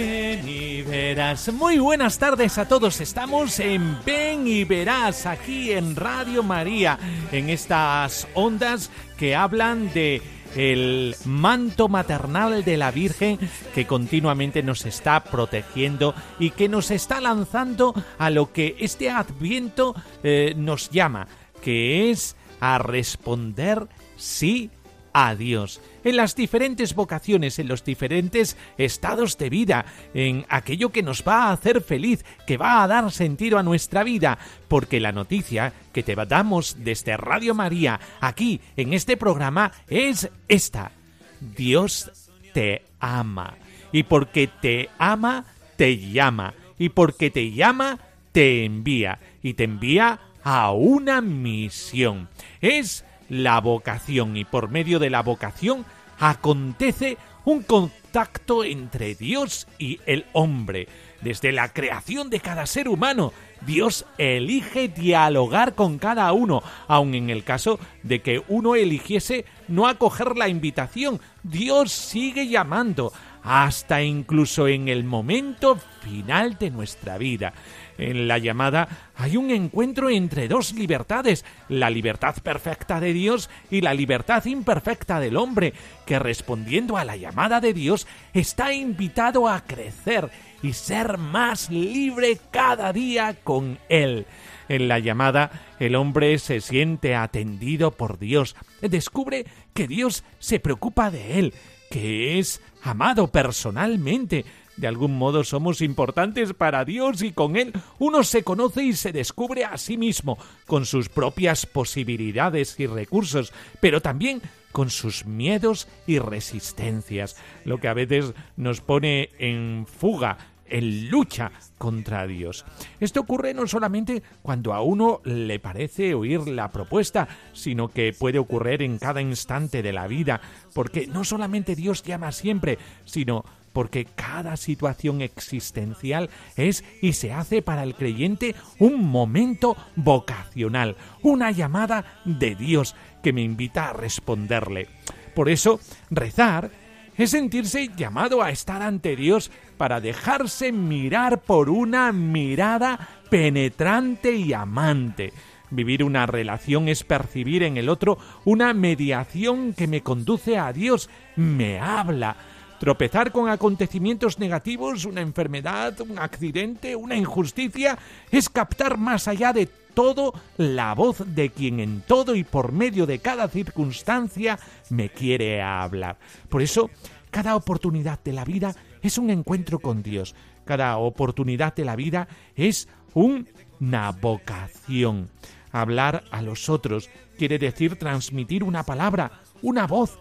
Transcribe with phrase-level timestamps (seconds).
[0.00, 1.52] Ven y verás.
[1.52, 3.02] Muy buenas tardes a todos.
[3.02, 6.98] Estamos en Ven y verás aquí en Radio María,
[7.30, 10.22] en estas ondas que hablan de
[10.56, 13.38] el manto maternal de la Virgen
[13.74, 19.94] que continuamente nos está protegiendo y que nos está lanzando a lo que este adviento
[20.22, 21.28] eh, nos llama,
[21.60, 23.86] que es a responder
[24.16, 24.70] sí
[25.12, 29.84] a Dios, en las diferentes vocaciones, en los diferentes estados de vida,
[30.14, 34.04] en aquello que nos va a hacer feliz, que va a dar sentido a nuestra
[34.04, 40.30] vida, porque la noticia que te damos desde Radio María, aquí en este programa, es
[40.48, 40.92] esta.
[41.40, 43.56] Dios te ama.
[43.92, 45.44] Y porque te ama,
[45.76, 46.54] te llama.
[46.78, 47.98] Y porque te llama,
[48.32, 49.18] te envía.
[49.42, 52.28] Y te envía a una misión.
[52.60, 55.86] Es la vocación y por medio de la vocación
[56.18, 60.88] acontece un contacto entre Dios y el hombre.
[61.22, 63.32] Desde la creación de cada ser humano,
[63.66, 69.86] Dios elige dialogar con cada uno, aun en el caso de que uno eligiese no
[69.86, 71.20] acoger la invitación.
[71.42, 77.52] Dios sigue llamando, hasta incluso en el momento final de nuestra vida.
[78.00, 83.82] En la llamada hay un encuentro entre dos libertades, la libertad perfecta de Dios y
[83.82, 85.74] la libertad imperfecta del hombre,
[86.06, 90.30] que respondiendo a la llamada de Dios está invitado a crecer
[90.62, 94.24] y ser más libre cada día con Él.
[94.70, 99.44] En la llamada, el hombre se siente atendido por Dios, descubre
[99.74, 101.54] que Dios se preocupa de él,
[101.90, 104.46] que es amado personalmente,
[104.80, 109.12] de algún modo somos importantes para Dios y con Él uno se conoce y se
[109.12, 114.40] descubre a sí mismo, con sus propias posibilidades y recursos, pero también
[114.72, 121.50] con sus miedos y resistencias, lo que a veces nos pone en fuga, en lucha
[121.78, 122.64] contra Dios.
[123.00, 128.38] Esto ocurre no solamente cuando a uno le parece oír la propuesta, sino que puede
[128.38, 130.40] ocurrir en cada instante de la vida,
[130.72, 137.62] porque no solamente Dios llama siempre, sino porque cada situación existencial es y se hace
[137.62, 144.88] para el creyente un momento vocacional, una llamada de Dios que me invita a responderle.
[145.34, 145.80] Por eso,
[146.10, 146.70] rezar
[147.16, 154.52] es sentirse llamado a estar ante Dios para dejarse mirar por una mirada penetrante y
[154.52, 155.32] amante.
[155.70, 161.08] Vivir una relación es percibir en el otro una mediación que me conduce a Dios,
[161.36, 162.36] me habla,
[162.80, 167.98] Tropezar con acontecimientos negativos, una enfermedad, un accidente, una injusticia,
[168.30, 173.04] es captar más allá de todo la voz de quien en todo y por medio
[173.04, 174.58] de cada circunstancia
[174.88, 176.16] me quiere hablar.
[176.48, 176.88] Por eso,
[177.30, 180.34] cada oportunidad de la vida es un encuentro con Dios.
[180.64, 185.28] Cada oportunidad de la vida es una vocación.
[185.70, 190.18] Hablar a los otros quiere decir transmitir una palabra, una voz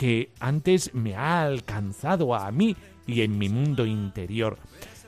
[0.00, 2.74] que antes me ha alcanzado a mí
[3.06, 4.56] y en mi mundo interior.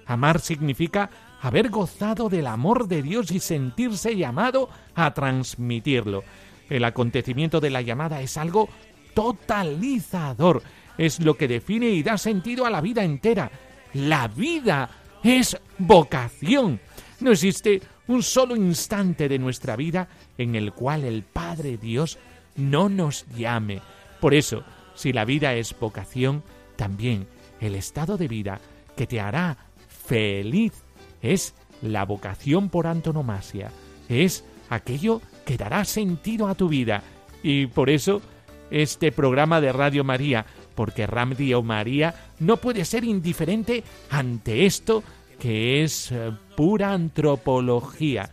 [0.04, 1.08] Amar significa
[1.40, 6.24] haber gozado del amor de Dios y sentirse llamado a transmitirlo.
[6.68, 8.68] El acontecimiento de la llamada es algo
[9.14, 10.62] totalizador,
[10.98, 13.50] es lo que define y da sentido a la vida entera.
[13.94, 14.90] La vida
[15.24, 16.80] es vocación.
[17.18, 20.06] No existe un solo instante de nuestra vida
[20.36, 22.18] en el cual el Padre Dios
[22.56, 23.80] no nos llame.
[24.20, 24.62] Por eso,
[25.02, 26.44] si la vida es vocación,
[26.76, 27.26] también
[27.60, 28.60] el estado de vida
[28.96, 29.56] que te hará
[29.88, 30.74] feliz
[31.20, 33.72] es la vocación por antonomasia,
[34.08, 37.02] es aquello que dará sentido a tu vida.
[37.42, 38.22] Y por eso
[38.70, 40.46] este programa de Radio María,
[40.76, 45.02] porque Radio María no puede ser indiferente ante esto
[45.40, 48.30] que es eh, pura antropología.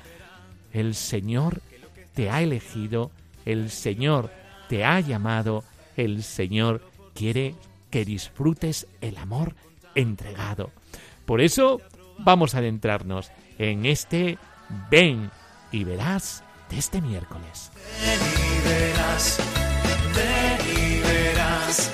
[0.72, 1.64] El Señor
[2.14, 3.10] te ha elegido,
[3.46, 4.30] el Señor
[4.70, 5.64] te ha llamado,
[6.04, 6.82] el Señor
[7.14, 7.56] quiere
[7.90, 9.56] que disfrutes el amor
[9.96, 10.72] entregado.
[11.26, 11.82] Por eso
[12.18, 14.38] vamos a adentrarnos en este
[14.90, 15.32] Ven
[15.72, 17.72] y verás de este miércoles.
[18.02, 19.40] Ven y verás,
[20.16, 21.92] ven y verás,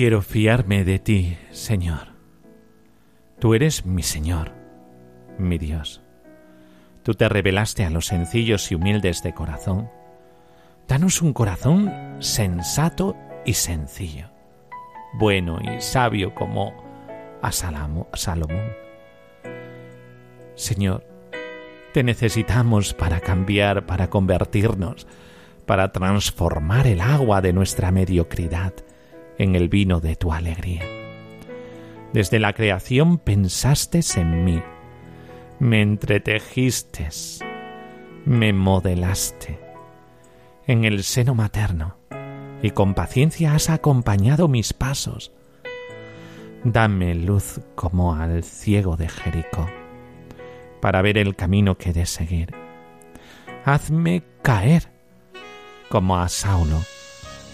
[0.00, 2.14] Quiero fiarme de ti, Señor.
[3.38, 4.50] Tú eres mi Señor,
[5.36, 6.00] mi Dios.
[7.02, 9.90] Tú te revelaste a los sencillos y humildes de corazón.
[10.88, 13.14] Danos un corazón sensato
[13.44, 14.30] y sencillo,
[15.18, 16.72] bueno y sabio como
[17.42, 18.72] a Salomón.
[20.54, 21.06] Señor,
[21.92, 25.06] te necesitamos para cambiar, para convertirnos,
[25.66, 28.72] para transformar el agua de nuestra mediocridad
[29.40, 30.82] en el vino de tu alegría.
[32.12, 34.62] Desde la creación pensaste en mí,
[35.58, 37.08] me entretejiste,
[38.26, 39.58] me modelaste
[40.66, 41.96] en el seno materno
[42.62, 45.32] y con paciencia has acompañado mis pasos.
[46.62, 49.66] Dame luz como al ciego de Jericó
[50.82, 52.54] para ver el camino que he de seguir.
[53.64, 54.88] Hazme caer
[55.88, 56.80] como a Saulo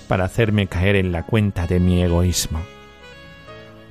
[0.07, 2.61] para hacerme caer en la cuenta de mi egoísmo.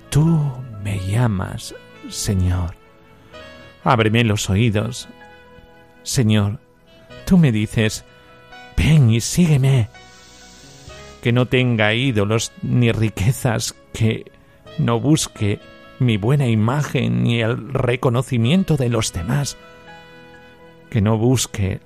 [0.10, 0.52] Tú
[0.84, 1.76] me llamas,
[2.10, 2.76] Señor.
[3.84, 5.08] Ábreme los oídos.
[6.04, 6.60] Señor,
[7.26, 8.06] tú me dices,
[8.78, 9.90] ven y sígueme.
[11.22, 14.32] Que no tenga ídolos ni riquezas, que
[14.78, 15.60] no busque
[16.00, 19.58] mi buena imagen ni el reconocimiento de los demás.
[20.90, 21.82] Que no busque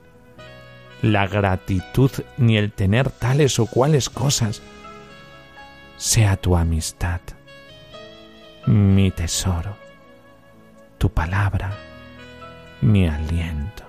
[1.01, 4.61] la gratitud ni el tener tales o cuales cosas.
[5.97, 7.21] Sea tu amistad,
[8.65, 9.75] mi tesoro,
[10.97, 11.75] tu palabra,
[12.81, 13.83] mi aliento.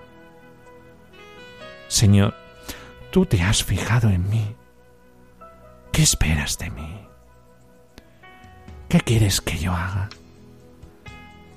[1.88, 2.34] Señor,
[3.10, 4.56] tú te has fijado en mí.
[5.92, 7.00] ¿Qué esperas de mí?
[8.88, 10.08] ¿Qué quieres que yo haga?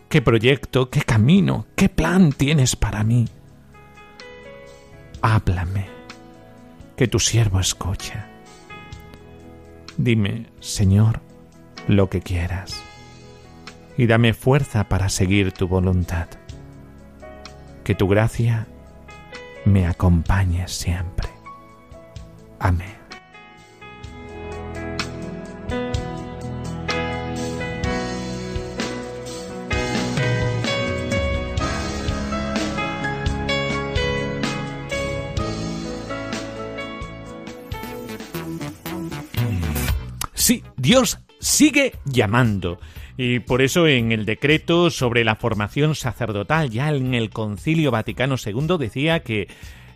[0.10, 3.28] ¿Qué proyecto, qué camino, qué plan tienes para mí?
[5.25, 5.88] Háblame,
[6.98, 8.28] que tu siervo escucha.
[9.96, 11.22] Dime, Señor,
[11.88, 12.84] lo que quieras,
[13.98, 16.28] y dame fuerza para seguir tu voluntad.
[17.86, 18.68] Que tu gracia
[19.64, 21.30] me acompañe siempre.
[22.60, 23.03] Amén.
[40.44, 42.78] Sí, Dios sigue llamando.
[43.16, 48.36] Y por eso en el decreto sobre la formación sacerdotal, ya en el Concilio Vaticano
[48.45, 49.48] II, decía que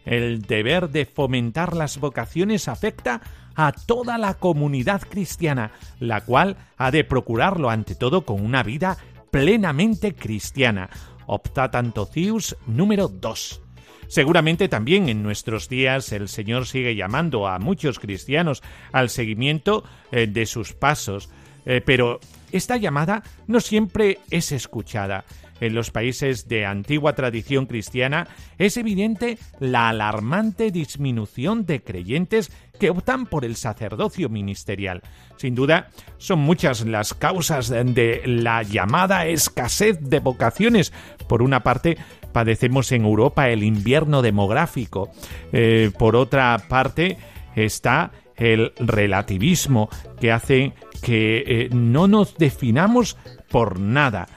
[0.05, 3.19] el deber de fomentar las vocaciones afecta
[3.55, 8.97] a toda la comunidad cristiana, la cual ha de procurarlo ante todo con una vida
[9.31, 10.89] plenamente cristiana.
[11.25, 13.66] Optatantocius número 2.
[14.07, 20.27] Seguramente también en nuestros días el Señor sigue llamando a muchos cristianos al seguimiento eh,
[20.27, 21.29] de sus pasos,
[21.65, 22.19] eh, pero
[22.51, 25.25] esta llamada no siempre es escuchada.
[25.59, 32.91] En los países de antigua tradición cristiana es evidente la alarmante disminución de creyentes que
[32.91, 35.01] optan por el sacerdocio ministerial.
[35.37, 40.93] Sin duda, son muchas las causas de la llamada escasez de vocaciones.
[41.27, 41.97] Por una parte,
[42.37, 45.09] padecemos en Europa el invierno demográfico.
[45.51, 47.17] Eh, por otra parte,
[47.55, 49.89] está el relativismo
[50.21, 53.17] que hace que eh, no nos definamos
[53.49, 54.27] por nada.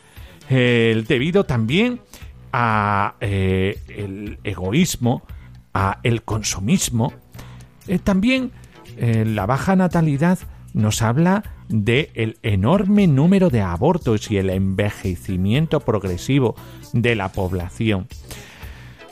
[0.48, 2.00] Debido también
[2.54, 5.22] a eh, el egoísmo,
[5.74, 7.12] a el consumismo.
[8.02, 8.50] También
[8.96, 10.38] la baja natalidad
[10.72, 16.56] nos habla de enorme número de abortos y el envejecimiento progresivo
[16.92, 18.06] de la población.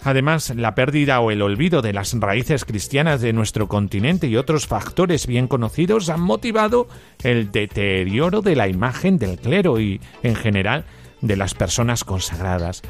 [0.03, 4.67] Además, la pérdida o el olvido de las raíces cristianas de nuestro continente y otros
[4.67, 6.89] factores bien conocidos han motivado
[7.23, 10.85] el deterioro de la imagen del clero y, en general,
[11.21, 12.83] de las personas consagradas.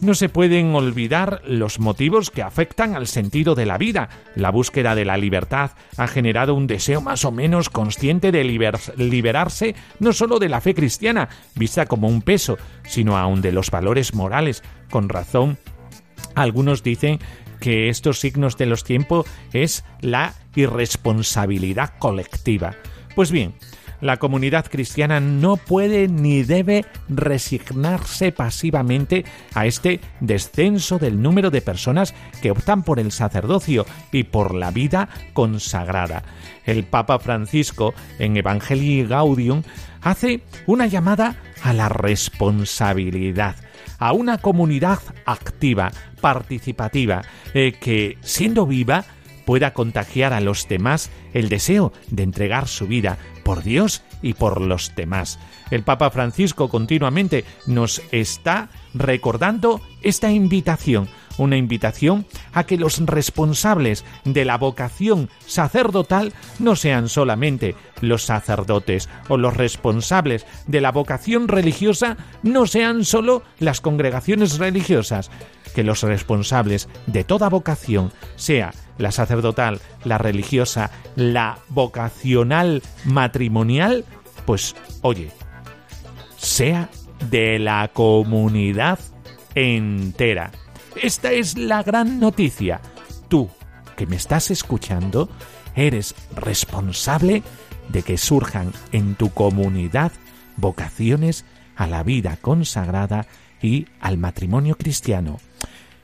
[0.00, 4.08] No se pueden olvidar los motivos que afectan al sentido de la vida.
[4.34, 9.74] La búsqueda de la libertad ha generado un deseo más o menos consciente de liberarse
[9.98, 14.14] no solo de la fe cristiana, vista como un peso, sino aún de los valores
[14.14, 14.62] morales.
[14.90, 15.58] Con razón,
[16.34, 17.18] algunos dicen
[17.60, 22.74] que estos signos de los tiempos es la irresponsabilidad colectiva.
[23.14, 23.54] Pues bien,
[24.00, 31.62] la comunidad cristiana no puede ni debe resignarse pasivamente a este descenso del número de
[31.62, 36.22] personas que optan por el sacerdocio y por la vida consagrada.
[36.64, 39.62] El Papa Francisco, en Evangelii Gaudium,
[40.02, 43.56] hace una llamada a la responsabilidad
[43.98, 49.04] a una comunidad activa, participativa, eh, que, siendo viva,
[49.44, 53.18] pueda contagiar a los demás el deseo de entregar su vida
[53.50, 55.40] por Dios y por los demás.
[55.72, 61.08] El Papa Francisco continuamente nos está recordando esta invitación,
[61.42, 69.08] una invitación a que los responsables de la vocación sacerdotal no sean solamente los sacerdotes
[69.28, 75.30] o los responsables de la vocación religiosa no sean solo las congregaciones religiosas,
[75.74, 84.04] que los responsables de toda vocación, sea la sacerdotal, la religiosa, la vocacional matrimonial,
[84.44, 85.30] pues oye,
[86.36, 86.90] sea
[87.30, 88.98] de la comunidad
[89.54, 90.50] entera.
[90.96, 92.80] Esta es la gran noticia.
[93.28, 93.48] Tú,
[93.96, 95.28] que me estás escuchando,
[95.74, 97.42] eres responsable
[97.88, 100.12] de que surjan en tu comunidad
[100.56, 101.44] vocaciones
[101.76, 103.26] a la vida consagrada
[103.62, 105.38] y al matrimonio cristiano.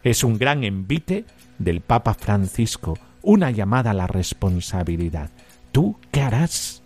[0.02, 1.24] Es un gran envite
[1.58, 5.30] del Papa Francisco, una llamada a la responsabilidad.
[5.72, 6.82] ¿Tú qué harás?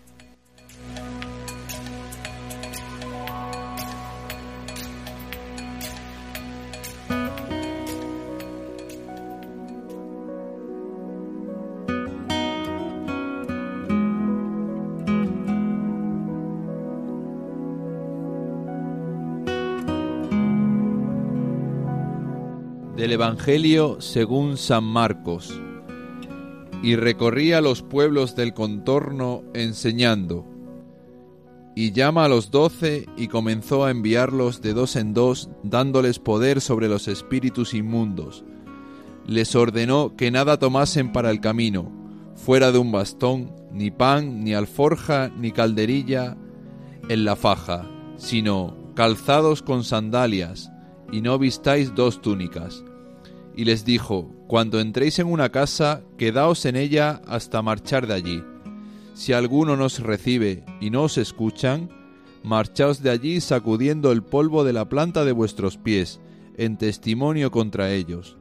[23.31, 25.55] Evangelio según San Marcos.
[26.83, 30.45] Y recorría los pueblos del contorno enseñando.
[31.77, 36.61] Y llama a los doce y comenzó a enviarlos de dos en dos, dándoles poder
[36.61, 38.45] sobre los espíritus inmundos.
[39.29, 41.89] Les ordenó que nada tomasen para el camino,
[42.35, 46.37] fuera de un bastón, ni pan, ni alforja, ni calderilla
[47.09, 50.73] en la faja, sino calzados con sandalias,
[51.13, 52.83] y no vistáis dos túnicas
[53.61, 58.43] y les dijo, Cuando entréis en una casa, quedaos en ella hasta marchar de allí.
[59.13, 61.91] Si alguno nos recibe y no os escuchan,
[62.43, 66.21] marchaos de allí sacudiendo el polvo de la planta de vuestros pies,
[66.57, 68.39] en testimonio contra ellos.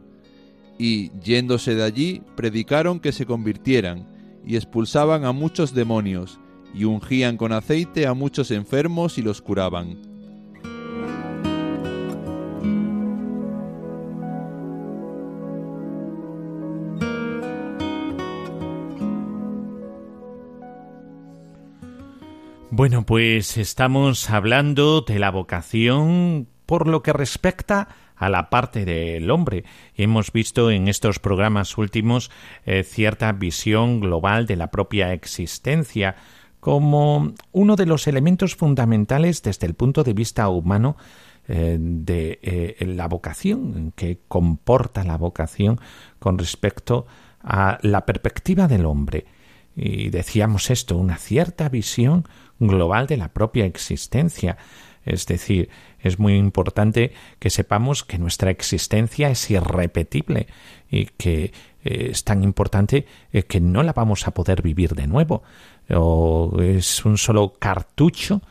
[0.78, 4.08] Y, yéndose de allí, predicaron que se convirtieran,
[4.46, 6.40] y expulsaban a muchos demonios,
[6.74, 10.09] y ungían con aceite a muchos enfermos y los curaban.
[22.72, 29.32] Bueno, pues estamos hablando de la vocación por lo que respecta a la parte del
[29.32, 29.64] hombre.
[29.96, 32.30] Hemos visto en estos programas últimos
[32.68, 36.16] eh, cierta visión global de la propia existencia
[36.60, 40.96] como uno de los elementos fundamentales desde el punto de vista humano
[41.48, 45.80] eh, de eh, la vocación, que comporta la vocación
[46.20, 47.08] con respecto
[47.42, 49.26] a la perspectiva del hombre.
[49.76, 52.26] Y decíamos esto, una cierta visión
[52.60, 54.58] global de la propia existencia.
[55.06, 55.70] Es decir,
[56.02, 60.48] es muy importante que sepamos que nuestra existencia es irrepetible
[60.90, 61.52] y que
[61.84, 65.44] eh, es tan importante eh, que no la vamos a poder vivir de nuevo.
[65.90, 68.42] O es un solo cartucho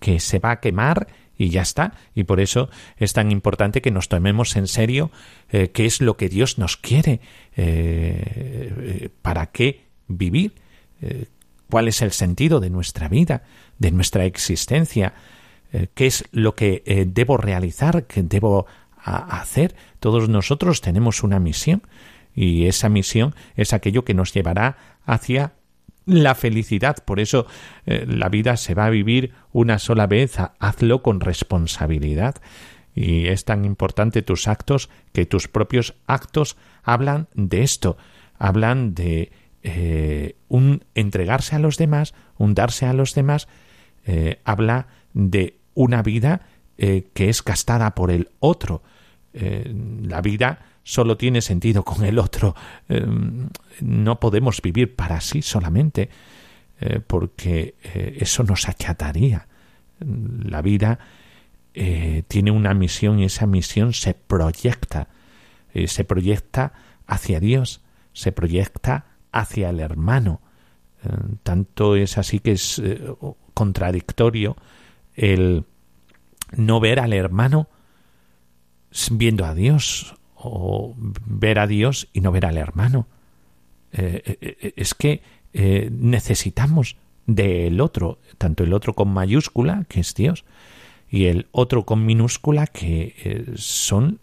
[0.00, 1.06] que se va a quemar
[1.36, 1.92] y ya está.
[2.14, 5.10] Y por eso es tan importante que nos tomemos en serio
[5.50, 7.20] eh, qué es lo que Dios nos quiere,
[9.22, 10.54] para qué vivir,
[11.70, 13.42] cuál es el sentido de nuestra vida,
[13.78, 15.14] de nuestra existencia,
[15.72, 18.66] eh, qué es lo que eh, debo realizar, qué debo
[19.04, 19.74] hacer.
[20.00, 21.82] Todos nosotros tenemos una misión
[22.34, 25.54] y esa misión es aquello que nos llevará hacia
[26.04, 26.96] la felicidad.
[27.04, 27.46] Por eso
[27.86, 30.36] eh, la vida se va a vivir una sola vez.
[30.58, 32.36] Hazlo con responsabilidad.
[32.94, 37.96] Y es tan importante tus actos que tus propios actos hablan de esto.
[38.38, 39.30] Hablan de
[39.62, 43.48] eh, un entregarse a los demás, un darse a los demás,
[44.06, 46.42] eh, habla de una vida
[46.76, 48.82] eh, que es gastada por el otro,
[49.32, 52.56] la vida solo tiene sentido con el otro.
[53.80, 56.08] No podemos vivir para sí solamente,
[57.06, 57.76] porque
[58.18, 59.46] eso nos achataría.
[60.00, 60.98] La vida
[62.26, 65.08] tiene una misión y esa misión se proyecta,
[65.86, 66.72] se proyecta
[67.06, 70.40] hacia Dios, se proyecta hacia el hermano.
[71.42, 72.82] tanto es así que es
[73.54, 74.56] contradictorio
[75.14, 75.64] el
[76.56, 77.68] no ver al hermano
[79.12, 83.06] viendo a Dios o ver a Dios y no ver al hermano.
[83.92, 85.22] Eh, eh, eh, es que
[85.90, 90.44] necesitamos del otro, tanto el otro con mayúscula, que es Dios,
[91.10, 94.20] y el otro con minúscula, que son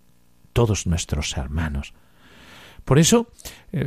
[0.54, 1.94] todos nuestros hermanos.
[2.86, 3.28] Por eso,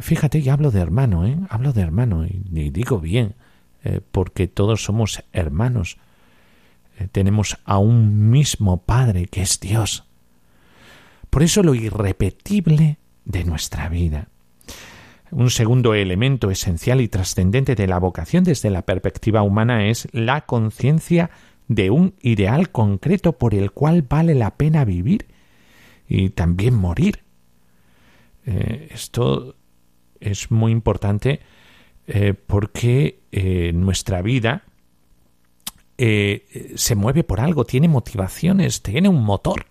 [0.00, 1.38] fíjate, ya hablo de hermano, ¿eh?
[1.48, 3.34] hablo de hermano, y, y digo bien,
[4.10, 5.98] porque todos somos hermanos.
[7.12, 10.04] tenemos a un mismo Padre, que es Dios.
[11.30, 14.28] Por eso lo irrepetible de nuestra vida.
[15.30, 20.46] Un segundo elemento esencial y trascendente de la vocación desde la perspectiva humana es la
[20.46, 21.30] conciencia
[21.68, 25.26] de un ideal concreto por el cual vale la pena vivir
[26.08, 27.20] y también morir.
[28.50, 29.56] Eh, esto
[30.20, 31.40] es muy importante
[32.06, 34.64] eh, porque eh, nuestra vida
[35.98, 39.66] se mueve por algo, tiene motivaciones, tiene un motor.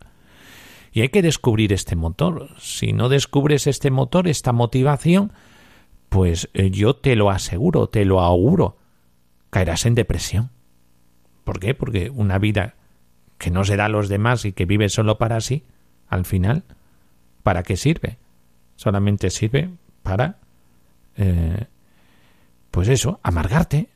[0.91, 2.49] Y hay que descubrir este motor.
[2.59, 5.31] Si no descubres este motor, esta motivación,
[6.09, 8.75] pues yo te lo aseguro, te lo auguro,
[9.51, 10.49] caerás en depresión.
[11.45, 11.73] ¿Por qué?
[11.73, 12.75] Porque una vida
[13.37, 15.63] que no se da a los demás y que vive solo para sí,
[16.09, 16.65] al final,
[17.41, 18.17] ¿para qué sirve?
[18.77, 19.69] Solamente sirve
[20.03, 20.37] para,
[21.17, 21.65] eh,
[22.71, 23.89] pues eso, amargarte.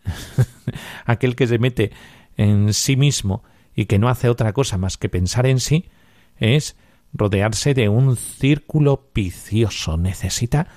[1.05, 1.91] Aquel que se mete
[2.35, 5.89] en sí mismo y que no hace otra cosa más que pensar en sí,
[6.37, 6.75] es
[7.13, 9.95] rodearse de un círculo vicioso.
[9.95, 10.67] Necesita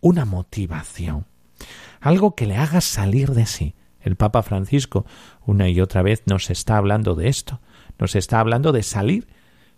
[0.00, 1.26] una motivación,
[2.00, 3.74] algo que le haga salir de sí.
[4.00, 5.06] El Papa Francisco
[5.46, 7.60] una y otra vez nos está hablando de esto,
[7.98, 9.28] nos está hablando de salir,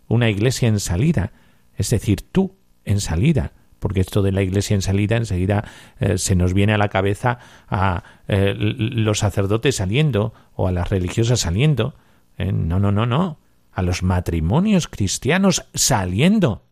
[0.09, 1.33] una iglesia en salida,
[1.77, 2.56] es decir, tú
[2.87, 5.69] en salida, porque esto de la iglesia en salida enseguida
[6.01, 10.89] eh, se nos viene a la cabeza a eh, los sacerdotes saliendo o a las
[10.89, 11.95] religiosas saliendo.
[12.39, 13.39] Eh, no, no, no, no
[13.77, 16.65] a los matrimonios cristianos saliendo.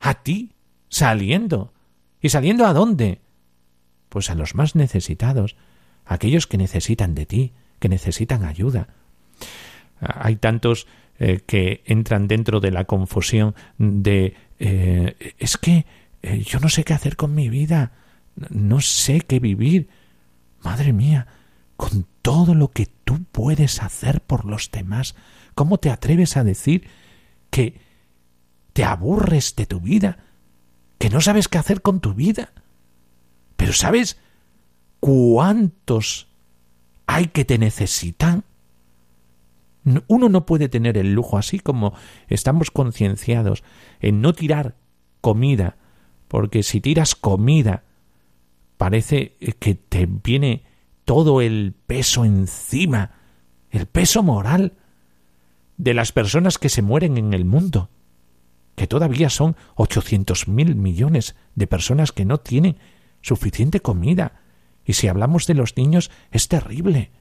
[0.00, 0.52] A ti,
[0.88, 1.74] saliendo.
[2.22, 3.20] ¿Y saliendo a dónde?
[4.08, 5.54] Pues a los más necesitados,
[6.06, 8.88] aquellos que necesitan de ti, que necesitan ayuda.
[10.00, 10.86] Hay tantos
[11.18, 15.86] eh, que entran dentro de la confusión de eh, es que
[16.22, 17.92] eh, yo no sé qué hacer con mi vida,
[18.50, 19.88] no sé qué vivir.
[20.62, 21.26] Madre mía,
[21.76, 25.14] con todo lo que tú puedes hacer por los demás,
[25.56, 26.86] ¿Cómo te atreves a decir
[27.48, 27.80] que
[28.74, 30.18] te aburres de tu vida?
[30.98, 32.52] ¿Que no sabes qué hacer con tu vida?
[33.56, 34.18] Pero ¿sabes
[35.00, 36.28] cuántos
[37.06, 38.44] hay que te necesitan?
[40.08, 41.94] Uno no puede tener el lujo así como
[42.28, 43.62] estamos concienciados
[44.00, 44.74] en no tirar
[45.20, 45.76] comida,
[46.28, 47.84] porque si tiras comida
[48.76, 50.64] parece que te viene
[51.04, 53.12] todo el peso encima,
[53.70, 54.74] el peso moral,
[55.76, 57.90] de las personas que se mueren en el mundo,
[58.74, 62.78] que todavía son ochocientos mil millones de personas que no tienen
[63.20, 64.40] suficiente comida.
[64.84, 67.12] Y si hablamos de los niños, es terrible.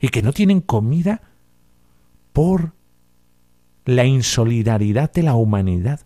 [0.00, 1.22] Y que no tienen comida
[2.32, 2.72] por
[3.84, 6.00] la insolidaridad de la humanidad,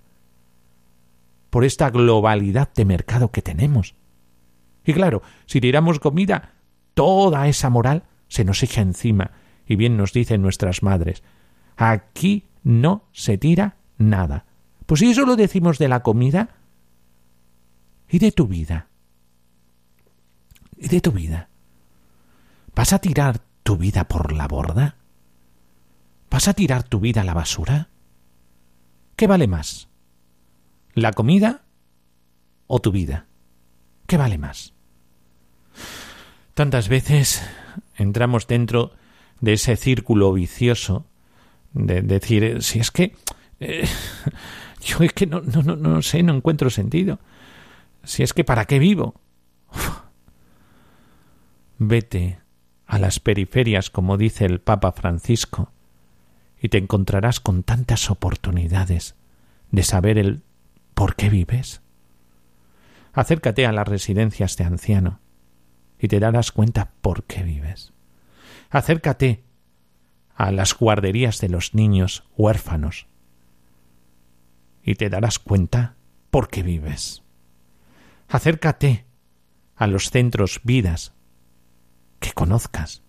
[1.51, 3.95] por esta globalidad de mercado que tenemos.
[4.85, 6.53] Y claro, si tiramos comida,
[6.95, 9.33] toda esa moral se nos echa encima,
[9.67, 11.23] y bien nos dicen nuestras madres,
[11.77, 14.47] Aquí no se tira nada.
[14.87, 16.57] Pues si eso lo decimos de la comida,
[18.09, 18.89] ¿y de tu vida?
[20.79, 21.49] ¿Y de tu vida?
[22.75, 24.97] ¿Vas a tirar tu vida por la borda?
[26.37, 27.89] ¿Vas a tirar tu vida a la basura?
[29.17, 29.89] ¿Qué vale más?
[30.93, 31.65] ¿La comida
[32.67, 33.25] o tu vida?
[34.07, 34.75] ¿Qué vale más?
[36.53, 37.43] Tantas veces
[37.97, 38.93] entramos dentro
[39.41, 41.07] de ese círculo vicioso
[41.73, 43.17] de, decir, si es que
[43.59, 43.89] eh,
[44.85, 47.19] yo es que no, no, no, no sé, no encuentro sentido.
[48.05, 49.23] Si es que ¿para qué vivo?
[51.79, 52.41] Vete
[52.85, 55.73] a las periferias, como dice el Papa Francisco,
[56.67, 59.15] y te encontrarás con tantas oportunidades
[59.71, 60.43] de saber el
[60.95, 61.81] por qué vives.
[63.13, 65.21] Acércate a las residencias de anciano
[65.97, 67.93] y te darás cuenta por qué vives.
[68.69, 69.45] Acércate
[70.35, 73.07] a las guarderías de los niños huérfanos
[74.83, 75.95] y te darás cuenta
[76.33, 77.23] por qué vives.
[78.27, 79.07] Acércate
[79.77, 81.15] a los centros vidas
[82.19, 83.05] que conozcas,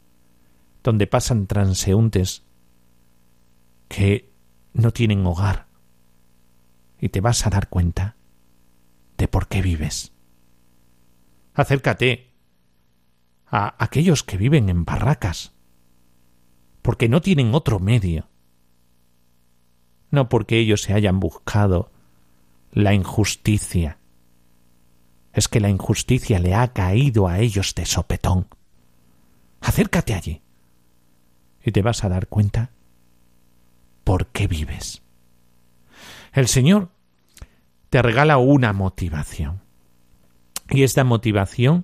[0.83, 2.43] donde pasan transeúntes
[3.87, 4.31] que
[4.73, 5.67] no tienen hogar,
[6.99, 8.15] y te vas a dar cuenta
[9.17, 10.13] de por qué vives.
[11.53, 12.33] Acércate
[13.47, 15.53] a aquellos que viven en barracas,
[16.81, 18.27] porque no tienen otro medio,
[20.11, 21.91] no porque ellos se hayan buscado
[22.71, 23.97] la injusticia,
[25.33, 28.47] es que la injusticia le ha caído a ellos de sopetón.
[29.61, 30.41] Acércate allí
[31.63, 32.71] y te vas a dar cuenta
[34.07, 35.01] por qué vives.
[36.31, 36.87] El Señor
[37.89, 39.59] te regala una motivación.
[40.69, 41.83] Y esta motivación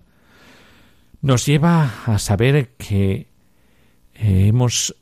[1.22, 3.28] nos lleva a saber que
[4.14, 4.96] hemos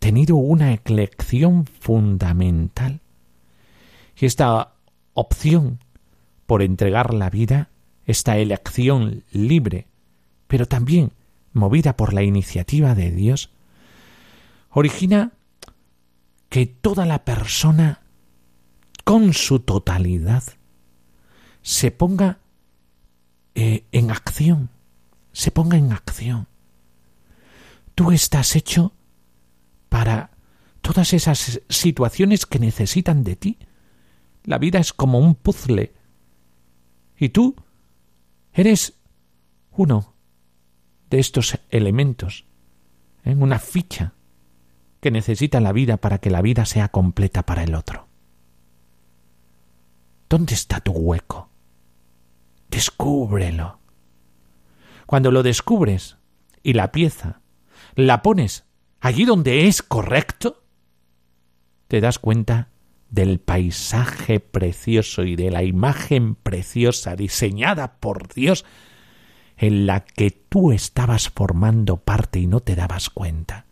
[0.00, 3.02] tenido una elección fundamental.
[4.16, 4.72] Y esta
[5.14, 5.78] opción
[6.46, 7.68] por entregar la vida,
[8.04, 9.86] esta elección libre,
[10.48, 11.12] pero también
[11.52, 13.50] movida por la iniciativa de Dios,
[14.70, 15.34] origina
[16.48, 18.02] que toda la persona
[19.04, 20.44] con su totalidad
[21.62, 22.38] se ponga
[23.54, 24.70] eh, en acción,
[25.32, 26.46] se ponga en acción.
[27.94, 28.92] Tú estás hecho
[29.88, 30.30] para
[30.80, 33.58] todas esas situaciones que necesitan de ti.
[34.44, 35.92] La vida es como un puzzle.
[37.16, 37.56] Y tú
[38.52, 38.94] eres
[39.72, 40.14] uno
[41.10, 42.44] de estos elementos
[43.24, 44.14] en una ficha
[45.00, 48.08] que necesita la vida para que la vida sea completa para el otro.
[50.28, 51.50] ¿Dónde está tu hueco?
[52.68, 53.78] Descúbrelo.
[55.06, 56.18] Cuando lo descubres
[56.62, 57.40] y la pieza
[57.94, 58.64] la pones
[59.00, 60.62] allí donde es correcto,
[61.86, 62.68] te das cuenta
[63.08, 68.66] del paisaje precioso y de la imagen preciosa diseñada por Dios
[69.56, 73.67] en la que tú estabas formando parte y no te dabas cuenta.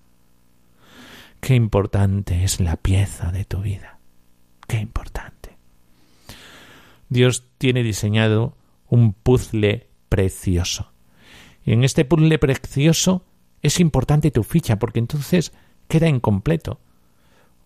[1.41, 3.99] Qué importante es la pieza de tu vida.
[4.67, 5.57] Qué importante.
[7.09, 8.57] Dios tiene diseñado
[8.89, 10.93] un puzzle precioso.
[11.65, 13.25] Y en este puzzle precioso
[13.63, 15.53] es importante tu ficha porque entonces
[15.89, 16.81] queda incompleto.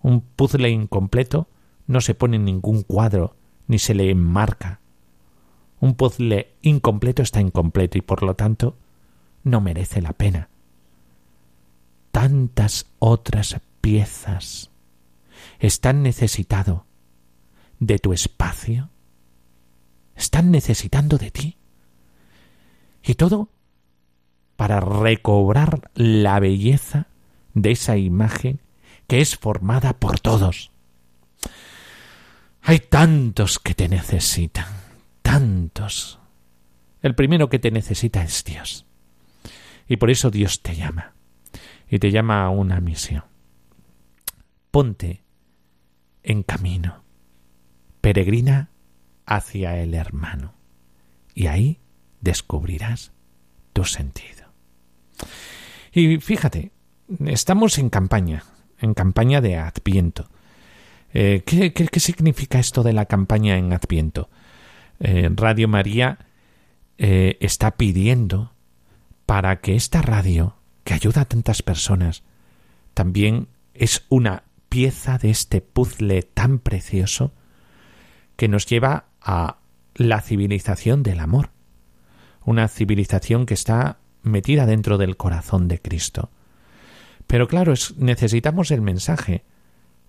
[0.02, 1.48] Un puzzle incompleto
[1.86, 4.80] no se pone en ningún cuadro ni se le enmarca.
[5.80, 8.76] Un puzzle incompleto está incompleto y por lo tanto
[9.44, 10.48] no merece la pena.
[12.10, 14.70] Tantas otras piezas
[15.58, 16.86] están necesitado
[17.78, 18.90] de tu espacio,
[20.14, 21.56] están necesitando de ti.
[23.02, 23.48] Y todo
[24.56, 27.06] para recobrar la belleza
[27.54, 28.60] de esa imagen
[29.06, 30.70] que es formada por todos.
[32.62, 34.66] Hay tantos que te necesitan,
[35.22, 36.18] tantos.
[37.02, 38.84] El primero que te necesita es Dios.
[39.88, 41.14] Y por eso Dios te llama.
[41.90, 43.24] Y te llama a una misión.
[44.70, 45.24] Ponte
[46.22, 47.02] en camino.
[48.00, 48.70] Peregrina
[49.26, 50.54] hacia el hermano.
[51.34, 51.80] Y ahí
[52.20, 53.12] descubrirás
[53.72, 54.52] tu sentido.
[55.92, 56.70] Y fíjate,
[57.26, 58.44] estamos en campaña,
[58.78, 60.28] en campaña de Adviento.
[61.12, 64.30] Eh, ¿qué, qué, significa esto de la campaña en Adviento?
[65.00, 66.18] Eh, radio María
[66.98, 68.52] eh, está pidiendo
[69.26, 72.22] para que esta radio, que ayuda a tantas personas,
[72.94, 77.32] también es una pieza de este puzzle tan precioso
[78.36, 79.58] que nos lleva a
[79.94, 81.50] la civilización del amor,
[82.44, 86.30] una civilización que está metida dentro del corazón de Cristo.
[87.26, 89.44] Pero claro, necesitamos el mensaje,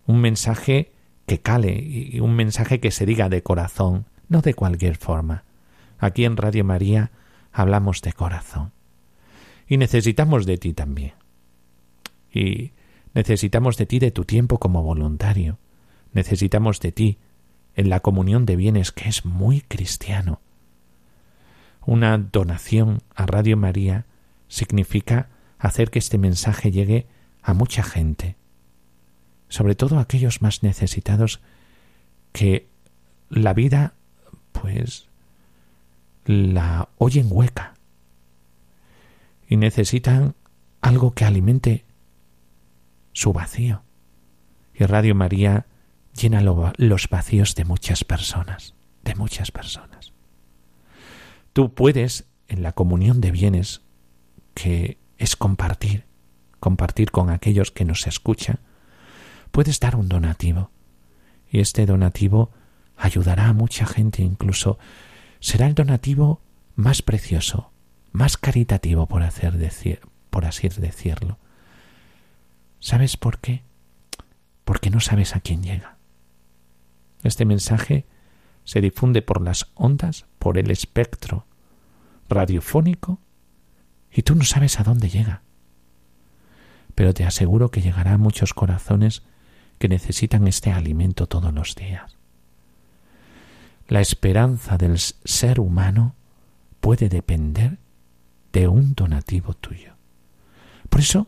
[0.05, 0.91] un mensaje
[1.25, 5.43] que cale y un mensaje que se diga de corazón, no de cualquier forma.
[5.99, 7.11] Aquí en Radio María
[7.51, 8.71] hablamos de corazón.
[9.71, 11.13] Y necesitamos de ti también.
[12.29, 12.73] Y
[13.13, 15.59] necesitamos de ti de tu tiempo como voluntario.
[16.11, 17.19] Necesitamos de ti
[17.75, 20.41] en la comunión de bienes que es muy cristiano.
[21.85, 24.07] Una donación a Radio María
[24.49, 27.07] significa hacer que este mensaje llegue
[27.41, 28.35] a mucha gente,
[29.47, 31.39] sobre todo a aquellos más necesitados
[32.33, 32.67] que
[33.29, 33.93] la vida
[34.51, 35.07] pues
[36.25, 37.75] la oyen hueca
[39.51, 40.35] y necesitan
[40.79, 41.83] algo que alimente
[43.11, 43.83] su vacío.
[44.73, 45.65] Y Radio María
[46.15, 50.13] llena los vacíos de muchas personas, de muchas personas.
[51.51, 53.81] Tú puedes, en la comunión de bienes,
[54.53, 56.05] que es compartir,
[56.61, 58.61] compartir con aquellos que nos escuchan,
[59.51, 60.71] puedes dar un donativo.
[61.49, 62.51] Y este donativo
[62.95, 64.79] ayudará a mucha gente, incluso
[65.41, 66.39] será el donativo
[66.75, 67.73] más precioso,
[68.11, 71.37] más caritativo, por, hacer decir, por así decirlo.
[72.79, 73.63] ¿Sabes por qué?
[74.65, 75.97] Porque no sabes a quién llega.
[77.23, 78.05] Este mensaje
[78.63, 81.45] se difunde por las ondas, por el espectro
[82.29, 83.19] radiofónico,
[84.11, 85.41] y tú no sabes a dónde llega.
[86.95, 89.23] Pero te aseguro que llegará a muchos corazones
[89.77, 92.17] que necesitan este alimento todos los días.
[93.87, 96.15] La esperanza del ser humano
[96.79, 97.77] puede depender
[98.53, 99.93] de un donativo tuyo.
[100.89, 101.27] Por eso,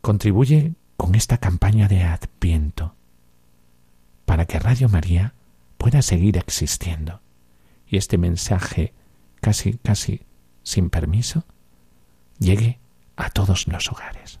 [0.00, 2.94] contribuye con esta campaña de Adviento
[4.24, 5.34] para que Radio María
[5.76, 7.20] pueda seguir existiendo
[7.86, 8.92] y este mensaje
[9.40, 10.22] casi, casi
[10.62, 11.44] sin permiso
[12.38, 12.78] llegue
[13.16, 14.40] a todos los hogares.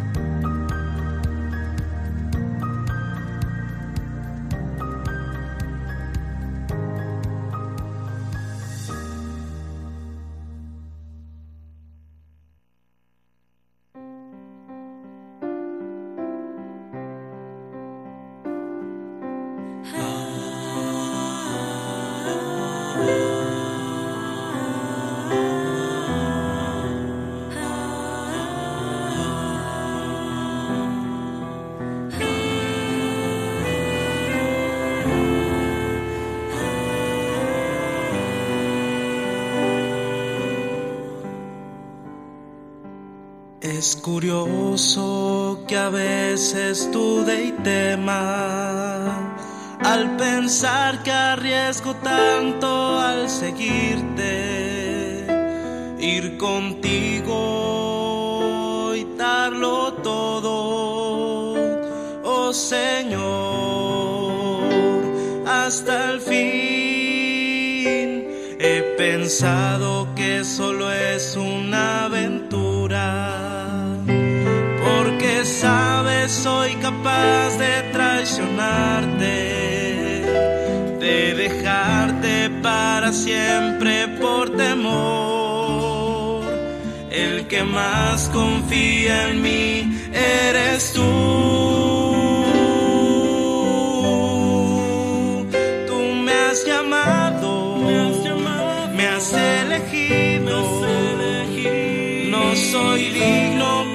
[44.01, 49.37] Curioso que a veces dude y tema
[49.83, 55.25] al pensar que arriesgo tanto al seguirte,
[55.99, 57.35] ir contigo
[58.95, 61.53] y darlo todo,
[62.23, 63.21] oh Señor,
[65.45, 66.41] hasta el fin.
[68.63, 72.50] He pensado que solo es una aventura
[76.29, 79.25] soy capaz de traicionarte,
[80.99, 86.43] de dejarte para siempre por temor.
[87.09, 91.01] El que más confía en mí eres tú.
[95.87, 97.77] Tú me has llamado,
[98.95, 100.31] me has, elegido.
[102.29, 103.90] No soy digno,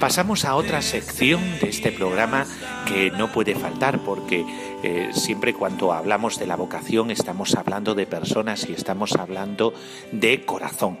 [0.00, 2.46] Pasamos a otra sección de este programa
[2.86, 4.46] que no puede faltar porque
[4.82, 9.74] eh, siempre cuando hablamos de la vocación estamos hablando de personas y estamos hablando
[10.10, 10.98] de corazón.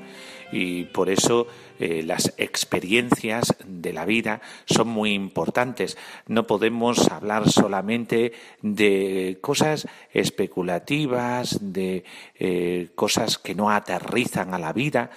[0.52, 1.46] y por eso
[1.78, 5.96] eh, las experiencias de la vida son muy importantes.
[6.26, 12.02] No podemos hablar solamente de cosas especulativas, de
[12.34, 15.10] eh, cosas que no aterrizan a la vida.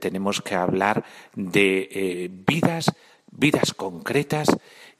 [0.00, 1.04] Tenemos que hablar
[1.34, 2.92] de vidas,
[3.30, 4.48] vidas concretas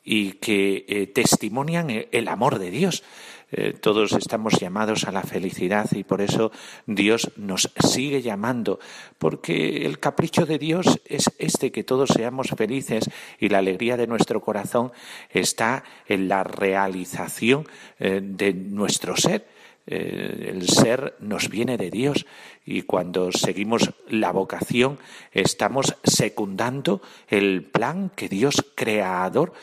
[0.04, 3.02] y que testimonian el amor de Dios.
[3.50, 6.52] Eh, todos estamos llamados a la felicidad y por eso
[6.86, 8.78] Dios nos sigue llamando,
[9.16, 14.06] porque el capricho de Dios es este, que todos seamos felices y la alegría de
[14.06, 14.92] nuestro corazón
[15.30, 17.66] está en la realización
[17.98, 19.46] eh, de nuestro ser.
[19.90, 22.26] Eh, el ser nos viene de Dios.
[22.66, 24.98] Y cuando seguimos la vocación
[25.32, 29.54] estamos secundando el plan que Dios creador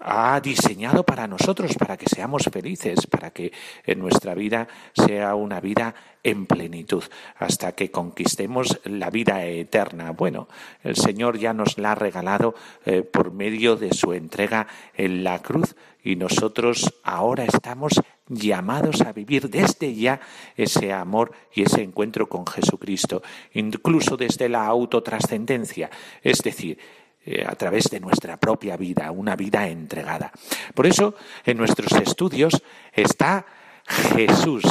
[0.00, 3.52] ha diseñado para nosotros, para que seamos felices, para que
[3.84, 7.02] en nuestra vida sea una vida en plenitud,
[7.36, 10.12] hasta que conquistemos la vida eterna.
[10.12, 10.48] Bueno,
[10.82, 12.54] el Señor ya nos la ha regalado
[12.84, 19.12] eh, por medio de su entrega en la cruz y nosotros ahora estamos llamados a
[19.12, 20.20] vivir desde ya
[20.56, 23.22] ese amor y ese encuentro con Jesucristo,
[23.54, 25.90] incluso desde la autotrascendencia,
[26.22, 26.78] es decir,
[27.24, 30.32] eh, a través de nuestra propia vida, una vida entregada.
[30.74, 33.46] Por eso, en nuestros estudios está
[33.86, 34.64] Jesús,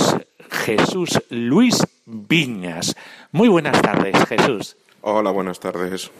[0.49, 2.95] Jesús Luis Viñas.
[3.31, 4.77] Muy buenas tardes, Jesús.
[5.01, 6.11] Hola, buenas tardes.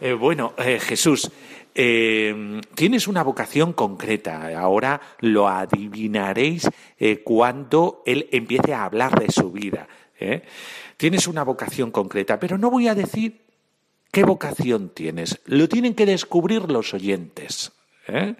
[0.00, 1.30] Eh, bueno, eh, Jesús,
[1.74, 4.58] tienes una vocación concreta.
[4.58, 6.68] Ahora lo adivinaréis
[7.22, 9.86] cuando él empiece a hablar de su vida.
[10.96, 13.46] Tienes una vocación concreta, pero no voy a decir
[14.16, 15.42] ¿Qué vocación tienes?
[15.44, 17.72] Lo tienen que descubrir los oyentes.
[18.08, 18.34] ¿eh?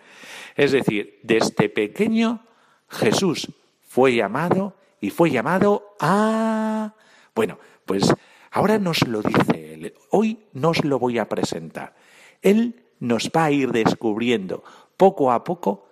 [0.56, 2.46] Es decir, desde pequeño
[2.88, 3.50] Jesús
[3.96, 6.92] fue llamado y fue llamado a...
[7.35, 8.12] Bueno, pues
[8.50, 9.94] ahora nos lo dice él.
[10.11, 11.96] Hoy nos lo voy a presentar.
[12.42, 14.62] Él nos va a ir descubriendo
[14.98, 15.88] poco a poco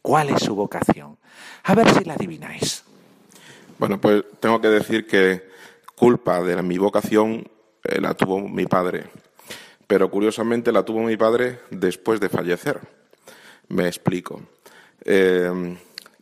[0.00, 1.18] cuál es su vocación.
[1.64, 2.84] A ver si la adivináis.
[3.80, 5.42] Bueno, pues tengo que decir que
[5.96, 7.50] culpa de mi vocación
[7.82, 9.06] eh, la tuvo mi padre.
[9.88, 12.78] Pero curiosamente la tuvo mi padre después de fallecer.
[13.66, 14.40] Me explico.
[15.04, 15.76] Eh,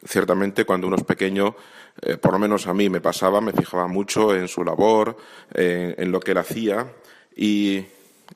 [0.05, 1.55] ciertamente cuando uno es pequeño,
[2.01, 5.17] eh, por lo menos a mí me pasaba, me fijaba mucho en su labor,
[5.55, 6.93] en lo que él hacía
[7.37, 7.85] y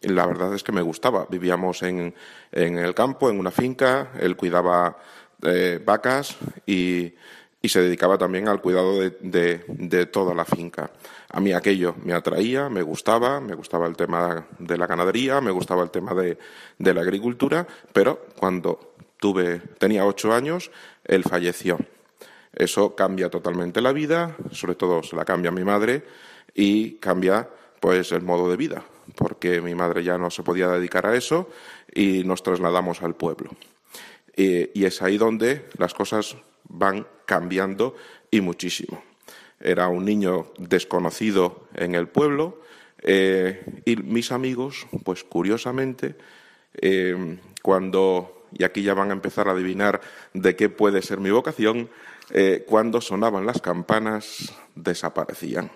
[0.03, 1.27] la verdad es que me gustaba.
[1.29, 2.15] Vivíamos en,
[2.53, 4.97] en el campo, en una finca, él cuidaba
[5.85, 7.15] vacas y,
[7.65, 10.93] se dedicaba también al cuidado de, toda la finca.
[11.31, 15.51] A mí aquello me atraía, me gustaba, me gustaba el tema de la ganadería, me
[15.51, 16.39] gustaba el tema de,
[16.79, 20.71] la agricultura, pero cuando tuve, tenía ocho años,
[21.07, 21.79] él falleció.
[22.53, 26.05] Eso cambia totalmente la vida, sobre todo se la cambia mi madre
[26.55, 27.49] y cambia
[27.81, 31.51] pues el modo de vida, porque mi madre ya no se podía dedicar a eso
[31.95, 33.51] y nos trasladamos al pueblo.
[34.37, 36.37] y es ahí donde las cosas
[36.69, 37.95] van cambiando
[38.31, 39.03] y muchísimo.
[39.61, 42.61] Era un niño desconocido en el pueblo
[43.03, 46.16] eh, y mis amigos, pues curiosamente,
[46.75, 50.01] eh, cuando, y aquí ya van a empezar a adivinar
[50.35, 51.91] de qué puede ser mi vocación,
[52.31, 55.71] eh, cuando sonaban las campanas desaparecían,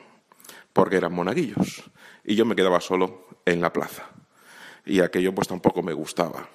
[0.72, 1.85] porque eran monaguillos,
[2.24, 4.09] y yo me quedaba solo en la plaza.
[4.85, 6.48] Y aquello pues tampoco me gustaba.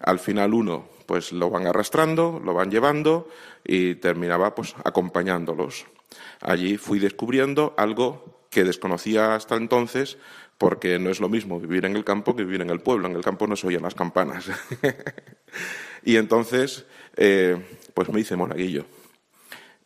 [0.00, 3.28] Al final uno pues lo van arrastrando, lo van llevando
[3.64, 5.86] y terminaba pues acompañándolos.
[6.40, 10.18] Allí fui descubriendo algo que desconocía hasta entonces
[10.58, 13.06] porque no es lo mismo vivir en el campo que vivir en el pueblo.
[13.06, 14.50] En el campo no se oyen las campanas.
[16.04, 16.84] y entonces,
[17.16, 17.56] eh,
[17.94, 18.84] pues me hice monaguillo.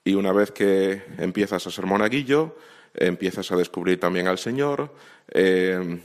[0.02, 2.56] Y una vez que empiezas a ser monaguillo,
[2.94, 4.94] empiezas a descubrir también al Señor,
[5.28, 6.00] eh,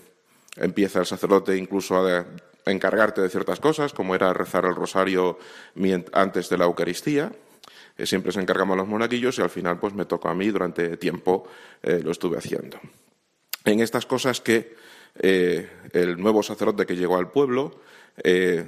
[0.57, 2.25] empieza el sacerdote incluso a
[2.65, 5.39] encargarte de ciertas cosas, como era rezar el rosario
[6.11, 7.31] antes de la Eucaristía.
[8.03, 11.47] Siempre se encargaban los monaguillos y al final pues me tocó a mí durante tiempo
[11.81, 12.79] eh, lo estuve haciendo.
[13.67, 14.77] En estas cosas que
[15.19, 17.81] eh, el nuevo sacerdote que llegó al pueblo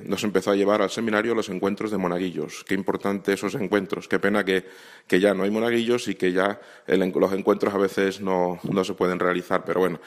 [0.05, 2.63] nos empezó a llevar al seminario los encuentros de monaguillos.
[2.67, 4.07] Qué importante esos encuentros.
[4.07, 4.63] Qué pena que,
[5.07, 9.17] ya no hay monaguillos y que ya los encuentros a veces no, no se pueden
[9.17, 9.65] realizar.
[9.65, 9.99] Pero bueno,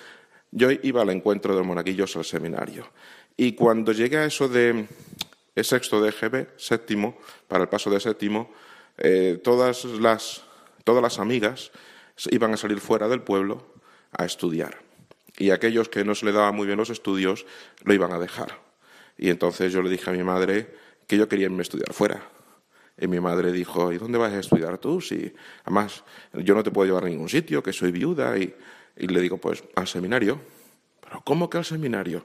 [0.53, 2.87] yo iba al encuentro de monaguillos al seminario.
[3.37, 4.87] Y cuando llegué a eso de
[5.57, 8.53] sexto de GB, séptimo, para el paso de séptimo,
[8.99, 10.45] eh, todas, las,
[10.85, 11.73] todas las amigas
[12.31, 13.73] iban a salir fuera del pueblo
[14.13, 14.79] a estudiar.
[15.43, 17.47] Y aquellos que no se le daban muy bien los estudios
[17.83, 18.61] lo iban a dejar.
[19.19, 20.73] Y entonces yo le dije a mi madre
[21.09, 22.23] que yo quería irme a estudiar fuera.
[22.97, 25.01] Y mi madre dijo, ¿y dónde vas a estudiar tú?
[25.01, 25.35] Si
[25.65, 28.39] además yo no te puedo llevar a ningún sitio, que soy viuda.
[28.39, 28.55] Y,
[28.97, 30.41] y le digo, pues al seminario.
[31.25, 32.25] ¿cómo que al seminario?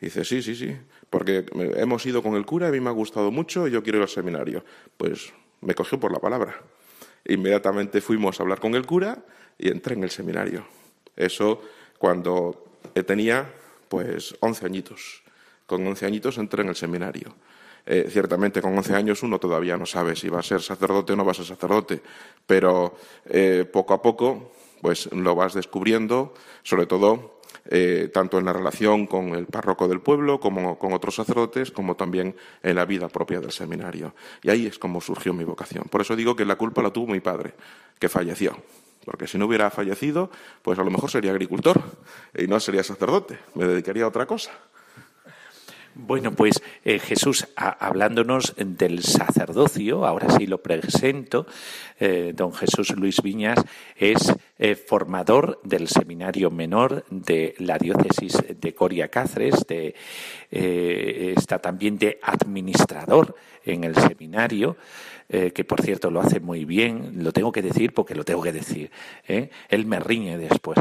[0.00, 0.76] dice, sí, sí, sí,
[1.10, 1.46] porque
[1.76, 4.02] hemos ido con el cura, a mí me ha gustado mucho y yo quiero ir
[4.02, 4.64] al seminario.
[4.96, 6.60] Pues me cogió por la palabra.
[7.24, 9.24] Inmediatamente fuimos a hablar con el cura
[9.56, 10.66] y entré en el seminario.
[11.14, 11.62] Eso
[11.98, 12.64] cuando
[13.06, 13.52] tenía
[13.88, 15.22] pues 11 añitos.
[15.66, 17.34] Con 11 añitos entré en el seminario.
[17.86, 21.16] Eh, ciertamente con 11 años uno todavía no sabe si va a ser sacerdote o
[21.16, 22.02] no va a ser sacerdote,
[22.46, 27.40] pero eh, poco a poco pues lo vas descubriendo, sobre todo
[27.70, 31.96] eh, tanto en la relación con el párroco del pueblo como con otros sacerdotes, como
[31.96, 34.14] también en la vida propia del seminario.
[34.42, 35.84] Y ahí es como surgió mi vocación.
[35.90, 37.54] Por eso digo que la culpa la tuvo mi padre,
[37.98, 38.56] que falleció.
[39.08, 40.30] Porque si no hubiera fallecido,
[40.60, 41.80] pues a lo mejor sería agricultor
[42.36, 44.50] y no sería sacerdote, me dedicaría a otra cosa.
[46.00, 51.44] Bueno, pues eh, Jesús, hablándonos del sacerdocio, ahora sí lo presento,
[51.98, 53.58] eh, don Jesús Luis Viñas
[53.96, 59.96] es eh, formador del Seminario Menor de la Diócesis de Coria Cáceres, de,
[61.36, 63.34] está también de administrador
[63.64, 64.76] en el seminario.
[65.28, 68.52] que por cierto lo hace muy bien, lo tengo que decir porque lo tengo que
[68.52, 68.90] decir,
[69.26, 70.78] él me riñe después.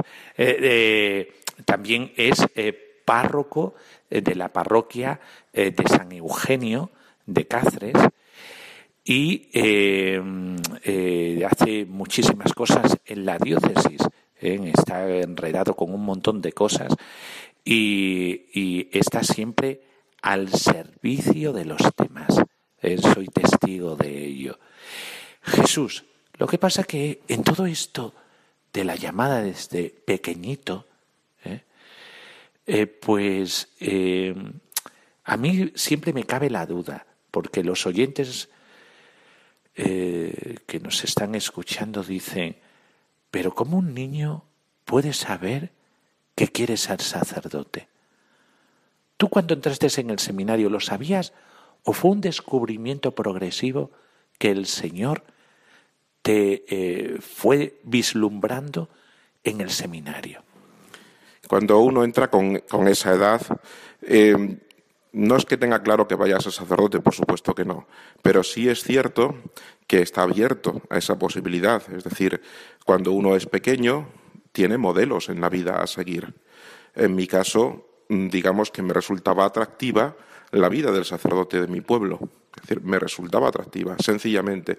[1.65, 2.45] también es
[3.07, 3.73] párroco
[4.09, 5.21] eh, de la parroquia
[5.53, 6.91] eh, de San Eugenio
[7.25, 7.95] de Cáceres
[9.05, 10.21] y eh,
[11.49, 14.01] hace muchísimas cosas en la diócesis.
[14.41, 16.93] está enredado con un montón de cosas
[17.63, 19.81] y, está siempre
[20.21, 22.35] al servicio de los demás.
[23.13, 24.59] soy testigo de ello.
[25.41, 26.03] Jesús,
[26.37, 28.13] lo que pasa que en todo esto
[28.73, 30.85] de la llamada desde pequeñito,
[32.69, 34.35] eh, pues eh,
[35.23, 38.49] a mí siempre me cabe la duda, porque los oyentes
[39.75, 42.57] eh, que nos están escuchando dicen,
[43.31, 44.43] pero ¿cómo un niño
[44.83, 45.71] puede saber
[46.35, 47.87] que quiere ser sacerdote?
[49.15, 51.31] ¿Tú cuando entraste en el seminario lo sabías
[51.83, 53.91] o fue un descubrimiento progresivo
[54.37, 55.23] que el Señor
[56.21, 58.89] te fue vislumbrando
[59.43, 60.46] en el seminario?
[61.47, 63.41] Cuando uno entra con, esa edad,
[64.01, 64.57] eh,
[65.13, 67.87] no es que tenga claro que vaya a ser sacerdote, por supuesto que no,
[68.21, 69.35] pero sí es cierto
[69.87, 71.81] que está abierto a esa posibilidad.
[71.93, 72.41] Es decir,
[72.85, 74.09] cuando uno es pequeño,
[74.51, 76.35] tiene modelos en la vida a seguir.
[76.93, 80.15] En mi caso, digamos que me resultaba atractiva
[80.51, 82.19] la vida del sacerdote de mi pueblo.
[82.57, 84.77] Es decir, me resultaba atractiva, sencillamente.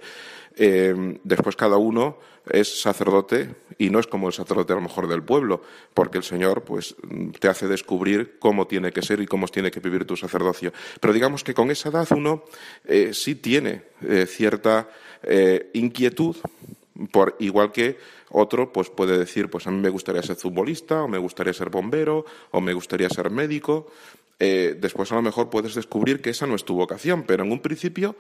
[0.61, 2.19] Eh, después cada uno
[2.51, 5.63] es sacerdote y no es como el sacerdote a lo mejor del pueblo,
[5.95, 6.97] porque el Señor pues
[7.39, 10.73] te hace descubrir cómo tiene que ser y cómo tiene que vivir tu sacerdocio.
[11.01, 12.43] Pero digamos que con esa edad uno
[12.85, 14.89] eh, sí tiene eh, cierta
[15.73, 16.37] inquietud,
[17.11, 17.99] por igual que
[18.31, 21.71] otro pues puede decir, pues a mí me gustaría ser futbolista, o me gustaría ser
[21.71, 23.91] bombero, o me gustaría ser médico.
[24.39, 27.61] Después a lo mejor puedes descubrir que esa no es tu vocación, pero en un
[27.61, 28.17] principio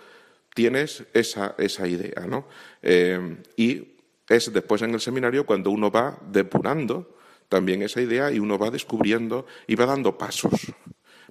[0.54, 2.48] tienes esa, esa idea, ¿no?
[2.82, 3.96] Eh, y
[4.28, 7.16] es después en el seminario cuando uno va depurando
[7.48, 10.52] también esa idea y uno va descubriendo y va dando pasos,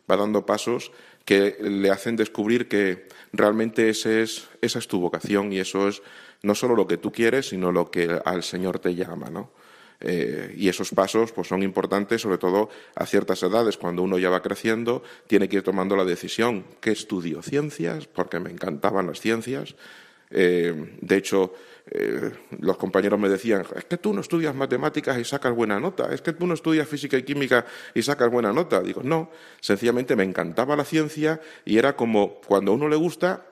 [0.10, 0.92] va dando pasos
[1.26, 6.02] que le hacen descubrir que realmente es, esa es tu vocación y eso es
[6.42, 9.52] no solo lo que tú quieres, sino lo que al Señor te llama, ¿no?
[10.00, 14.30] Eh, y esos pasos pues, son importantes, sobre todo a ciertas edades, cuando uno ya
[14.30, 16.66] va creciendo, tiene que ir tomando la decisión.
[16.80, 17.42] ¿Qué estudio?
[17.42, 19.76] Ciencias, porque me encantaban las ciencias.
[20.30, 21.54] Eh, de hecho,
[21.90, 26.14] eh, los compañeros me decían, es que tú no estudias matemáticas y sacas buena nota,
[26.14, 28.82] es que tú no estudias física y química y sacas buena nota.
[28.82, 29.32] Digo, no,
[29.62, 33.46] sencillamente me encantaba la ciencia y era como cuando a uno le gusta,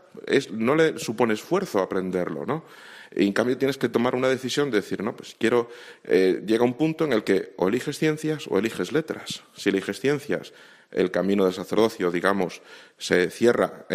[0.52, 2.66] no le supone esfuerzo aprenderlo, ¿no?
[3.12, 5.70] En cambio tienes que tomar una decisión de decir, no, pues quiero,
[6.04, 9.44] eh, llega un punto en el que o eliges ciencias o eliges letras.
[9.56, 10.54] Si eliges ciencias,
[10.92, 12.62] el camino del sacerdocio, digamos,
[12.98, 13.86] se cierra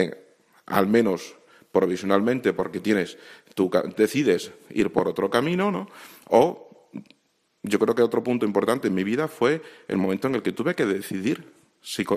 [0.66, 1.36] al menos
[1.72, 3.18] provisionalmente porque tienes,
[3.54, 5.88] tú decides ir por otro camino, ¿no?
[6.28, 6.88] O
[7.62, 10.52] yo creo que otro punto importante en mi vida fue el momento en el que
[10.52, 11.59] tuve que decidir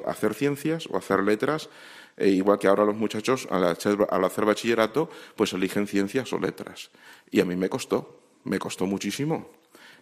[0.06, 1.70] hacer ciencias o hacer letras
[2.18, 6.92] e igual que ahora los muchachos al hacer, bachillerato, pues eligen ciencias o letras.
[7.32, 9.50] Y a mí me costó, me costó muchísimo.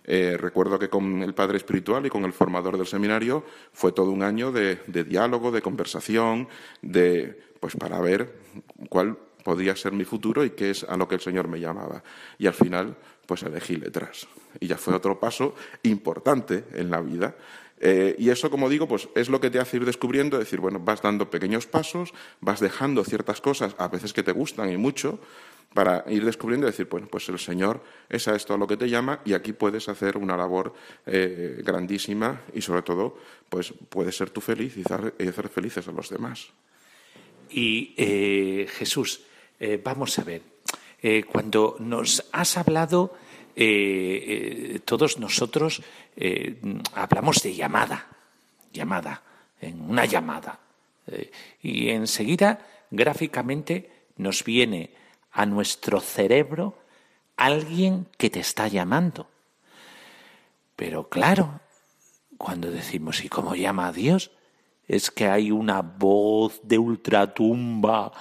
[0.03, 4.12] Eh, recuerdo que con el padre espiritual y con el formador del seminario fue todo
[4.12, 6.47] un año de, diálogo, de conversación,
[6.82, 8.36] de pues para ver
[8.89, 12.03] cuál podía ser mi futuro y qué es a lo que el Señor me llamaba.
[12.39, 14.28] Y al final, pues elegí letras.
[14.59, 17.36] Y ya fue otro paso importante en la vida.
[17.84, 20.79] Eh, y eso, como digo, pues es lo que te hace ir descubriendo, decir, bueno,
[20.79, 25.19] vas dando pequeños pasos, vas dejando ciertas cosas, a veces que te gustan y mucho,
[25.73, 28.77] para ir descubriendo y decir, bueno, pues el Señor es a esto a lo que
[28.77, 30.75] te llama y aquí puedes hacer una labor
[31.07, 33.17] eh, grandísima y sobre todo,
[33.49, 36.49] pues puedes ser tú feliz y hacer, felices a los demás.
[37.49, 39.21] Y eh, Jesús,
[39.84, 40.41] vamos a ver,
[41.27, 43.13] cuando nos has hablado
[43.56, 45.82] eh, eh, todos nosotros
[46.16, 46.60] eh,
[46.93, 48.08] hablamos de llamada,
[48.74, 49.22] llamada,
[49.60, 50.60] en una llamada.
[51.62, 54.91] y enseguida, gráficamente, nos viene
[55.32, 56.78] a nuestro cerebro
[57.36, 59.28] alguien que te está llamando.
[60.76, 61.60] Pero claro,
[62.38, 64.32] cuando decimos, ¿y cómo llama a Dios?
[64.92, 68.12] Es que hay una voz de ultratumba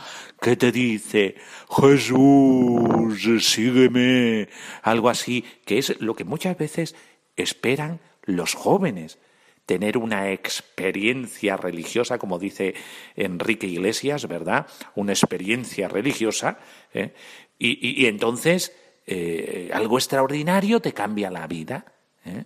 [0.40, 1.34] que te dice,
[1.68, 4.48] Jesús, sígueme,
[4.82, 6.94] algo así, que es lo que muchas veces
[7.34, 9.18] esperan los jóvenes,
[9.66, 12.74] tener una experiencia religiosa, como dice
[13.16, 14.68] Enrique Iglesias, ¿verdad?
[14.94, 16.60] Una experiencia religiosa,
[16.94, 17.14] ¿eh?
[17.58, 18.76] y, entonces
[19.08, 21.84] eh, algo extraordinario te cambia la vida.
[22.24, 22.44] ¿eh?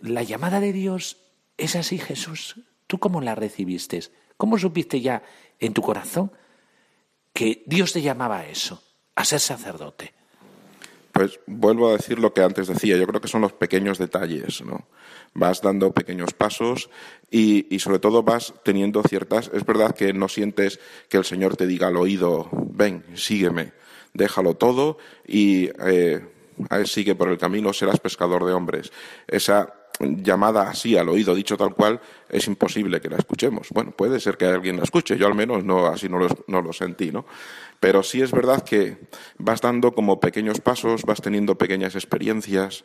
[0.00, 1.18] la llamada de Dios
[1.58, 2.56] es así, Jesús.
[2.88, 4.00] ¿Tú cómo la recibiste?
[4.36, 5.22] ¿Cómo supiste ya
[5.60, 6.32] en tu corazón
[7.32, 8.82] que Dios te llamaba a eso,
[9.14, 10.14] a ser sacerdote?
[11.12, 14.62] Pues vuelvo a decir lo que antes decía, yo creo que son los pequeños detalles,
[14.62, 14.86] ¿no?
[15.34, 16.88] Vas dando pequeños pasos
[17.30, 19.50] y, sobre todo vas teniendo ciertas...
[19.52, 20.80] Es verdad que no sientes
[21.10, 23.72] que el Señor te diga al oído, ven, sígueme,
[24.14, 26.24] déjalo todo y eh,
[26.84, 28.92] sigue por el camino, serás pescador de hombres.
[29.26, 33.68] Esa llamada así al oído, dicho tal cual, es imposible que la escuchemos.
[33.70, 36.62] Bueno, puede ser que alguien la escuche, yo al menos no, así no lo, no
[36.62, 37.26] lo sentí, ¿no?
[37.80, 38.98] Pero sí es verdad que
[39.38, 42.84] vas dando como pequeños pasos, vas teniendo pequeñas experiencias,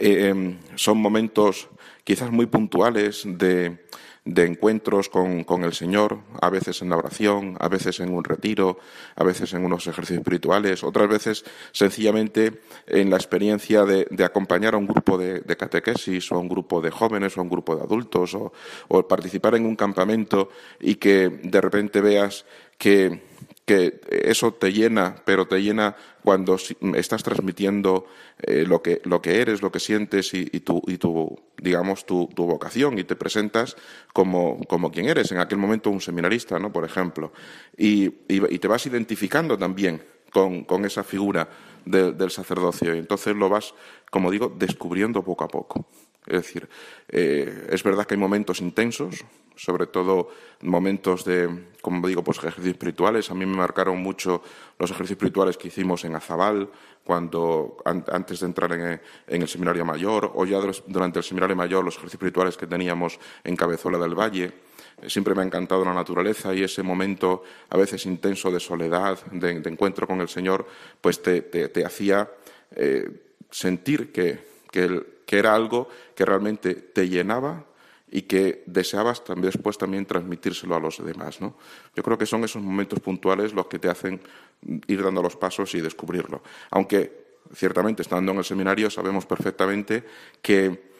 [0.00, 1.68] eh, em, son momentos
[2.04, 3.78] quizás muy puntuales de,
[4.24, 8.78] de encuentros con, el Señor, a veces en la oración, a veces en un retiro,
[9.16, 14.78] a veces en unos ejercicios espirituales, otras veces sencillamente en la experiencia de, acompañar a
[14.78, 17.82] un grupo de, catequesis o a un grupo de jóvenes o a un grupo de
[17.82, 18.52] adultos o,
[18.88, 22.44] o participar en un campamento y que de repente veas
[22.78, 23.22] que
[23.70, 25.94] que eso te llena, pero te llena
[26.24, 26.56] cuando
[26.96, 28.04] estás transmitiendo
[28.42, 32.26] eh, lo, que, lo que eres, lo que sientes y, tu, y tu, digamos, tu,
[32.34, 33.76] vocación y te presentas
[34.12, 35.30] como, como, quien eres.
[35.30, 36.72] En aquel momento un seminarista, ¿no?
[36.72, 37.32] Por ejemplo.
[37.76, 40.02] Y, y, te vas identificando también
[40.32, 41.48] con, con esa figura
[41.84, 42.92] del sacerdocio.
[42.92, 43.72] Y entonces lo vas,
[44.10, 45.86] como digo, descubriendo poco a poco.
[46.26, 46.68] Es decir,
[47.08, 49.24] eh, es verdad que hay momentos intensos,
[49.56, 50.28] sobre todo
[50.62, 51.48] momentos de,
[51.80, 53.30] como digo, pues ejercicios espirituales.
[53.30, 54.42] A mí me marcaron mucho
[54.78, 56.70] los ejercicios espirituales que hicimos en Azabal,
[57.04, 61.94] cuando antes de entrar en, el seminario mayor, o ya durante el seminario mayor, los
[61.94, 64.52] ejercicios espirituales que teníamos en Cabezuela del Valle.
[65.06, 69.50] Siempre me ha encantado la naturaleza y ese momento a veces intenso de soledad, de,
[69.50, 70.66] encuentro con el Señor,
[71.00, 72.30] pues te, hacía
[72.76, 73.10] eh,
[73.50, 74.38] sentir que,
[74.70, 77.64] que era algo que realmente te llenaba
[78.10, 81.38] y que deseabas también después también transmitírselo a los demás.
[81.38, 84.20] Yo creo que son esos momentos puntuales los que te hacen
[84.86, 86.42] ir dando los pasos y descubrirlo.
[86.70, 90.04] Aunque ciertamente estando en el seminario sabemos perfectamente
[90.42, 90.90] que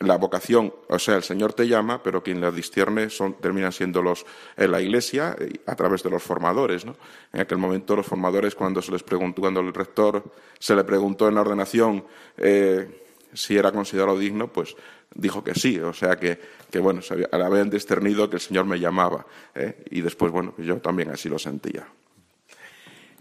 [0.00, 4.00] la vocación, o sea, el Señor te llama, pero quien la discierne son, terminan siendo
[4.00, 4.24] los
[4.56, 5.36] en la Iglesia
[5.66, 6.86] a través de los formadores.
[7.32, 10.24] En aquel momento los formadores cuando se les preguntó, cuando el rector
[10.58, 12.04] se le preguntó en la ordenación
[12.38, 13.00] eh,
[13.32, 14.76] si era considerado digno, pues
[15.14, 17.00] dijo que sí, o sea que, que bueno,
[17.32, 19.84] habían discernido que el Señor me llamaba, ¿eh?
[19.90, 21.86] y después, bueno, yo también así lo sentía.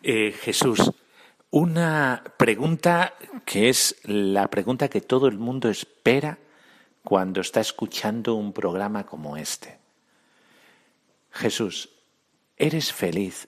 [0.03, 0.91] Eh, Jesús,
[1.51, 6.37] una pregunta que es la pregunta que todo el mundo espera
[7.03, 9.77] cuando está escuchando un programa como este.
[11.31, 11.89] Jesús,
[12.55, 13.47] ¿eres feliz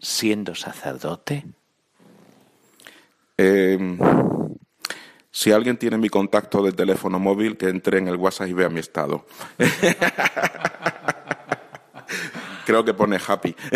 [0.00, 1.44] siendo sacerdote?
[3.36, 3.78] Eh,
[5.30, 8.68] si alguien tiene mi contacto de teléfono móvil, que entre en el WhatsApp y vea
[8.68, 9.26] mi estado.
[12.66, 13.54] Creo que pone happy.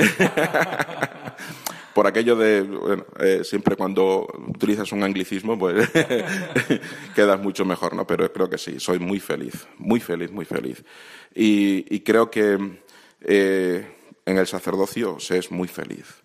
[1.94, 5.90] Por aquello de, bueno, eh, siempre cuando utilizas un anglicismo, pues
[7.14, 8.06] quedas mucho mejor, ¿no?
[8.06, 10.82] Pero creo que sí, soy muy feliz, muy feliz, muy feliz.
[11.34, 12.78] Y, creo que
[13.20, 13.86] eh,
[14.24, 16.21] en el sacerdocio se es muy feliz.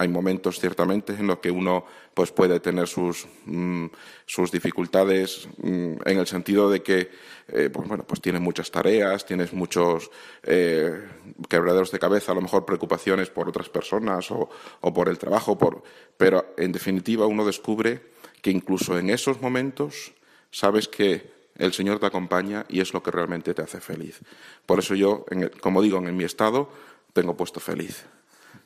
[0.00, 1.84] Hay momentos ciertamente en los que uno
[2.14, 3.84] pues puede tener sus, mm,
[4.24, 7.10] sus dificultades mm, en el sentido de que
[7.48, 10.10] eh, pues, bueno, pues tienes muchas tareas, tienes muchos
[10.42, 11.06] eh,
[11.50, 14.48] quebraderos de cabeza, a lo mejor preocupaciones por otras personas o,
[14.80, 15.82] o por el trabajo, por...
[16.16, 18.00] pero en definitiva uno descubre
[18.40, 20.14] que incluso en esos momentos
[20.50, 24.20] sabes que el Señor te acompaña y es lo que realmente te hace feliz.
[24.64, 25.26] Por eso yo,
[25.60, 26.70] como digo, en mi estado
[27.12, 28.06] tengo puesto feliz,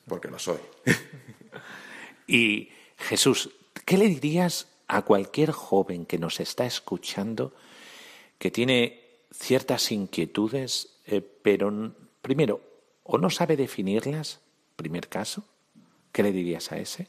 [0.07, 0.59] porque lo soy.
[2.27, 3.51] y Jesús,
[3.85, 7.53] ¿qué le dirías a cualquier joven que nos está escuchando
[8.39, 9.01] que tiene
[9.33, 12.61] ciertas inquietudes, eh, pero primero,
[13.03, 14.41] o no sabe definirlas,
[14.77, 15.45] primer caso,
[16.13, 17.09] ¿qué le dirías a ese?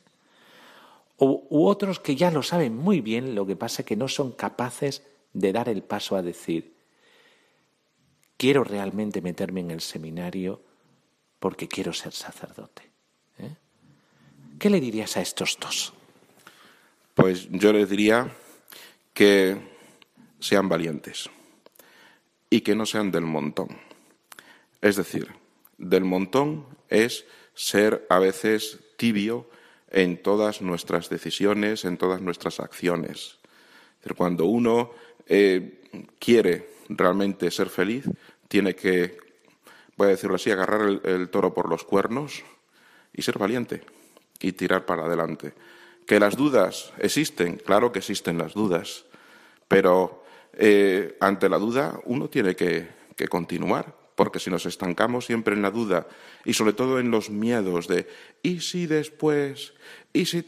[1.17, 4.31] O, otros que ya lo saben muy bien, lo que pasa es que no son
[4.31, 6.75] capaces de dar el paso a decir,
[8.37, 10.61] quiero realmente meterme en el seminario
[11.39, 12.89] porque quiero ser sacerdote.
[13.39, 13.55] ¿eh?
[14.59, 15.93] ¿Qué le dirías a estos dos?
[17.13, 18.31] Pues yo les diría
[19.13, 19.57] que
[20.39, 21.29] sean valientes
[22.49, 23.69] y que no sean del montón.
[24.81, 25.29] Es decir,
[25.77, 29.49] del montón es ser a veces tibio
[29.89, 33.39] en todas nuestras decisiones, en todas nuestras acciones.
[34.15, 34.91] Cuando uno
[35.25, 35.81] eh,
[36.19, 38.05] quiere realmente ser feliz,
[38.47, 39.17] tiene que,
[39.97, 42.43] voy a decirlo así, agarrar el toro por los cuernos
[43.13, 43.83] y ser valiente
[44.39, 45.53] y tirar para adelante.
[46.05, 49.05] Que las dudas existen, claro que existen las dudas,
[49.67, 50.23] pero
[50.53, 55.61] eh, ante la duda uno tiene que, que continuar, porque si nos estancamos siempre en
[55.61, 56.07] la duda
[56.45, 58.07] y sobre todo en los miedos de
[58.43, 59.73] ¿y si después?
[60.13, 60.45] ¿y si?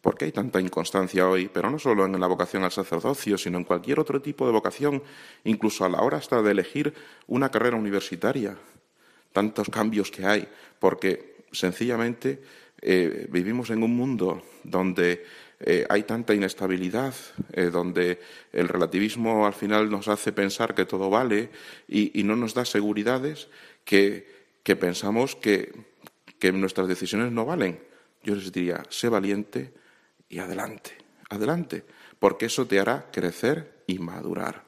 [0.00, 1.50] ¿Por qué hay tanta inconstancia hoy?
[1.52, 5.02] Pero no solo en la vocación al sacerdocio, sino en cualquier otro tipo de vocación,
[5.44, 6.94] incluso a la hora hasta de elegir
[7.26, 8.56] una carrera universitaria.
[9.32, 12.40] Tantos cambios que hay, porque sencillamente
[12.80, 15.24] eh, vivimos en un mundo donde
[15.60, 17.14] eh, hay tanta inestabilidad,
[17.52, 18.20] eh, donde
[18.52, 21.50] el relativismo al final nos hace pensar que todo vale
[21.88, 23.48] y, no nos da seguridades
[23.84, 24.26] que,
[24.62, 25.72] pensamos que,
[26.38, 27.80] que, nuestras decisiones no valen.
[28.22, 29.72] Yo les diría, sé valiente
[30.28, 30.98] y adelante,
[31.30, 31.84] adelante,
[32.18, 34.64] porque eso te hará crecer y madurar.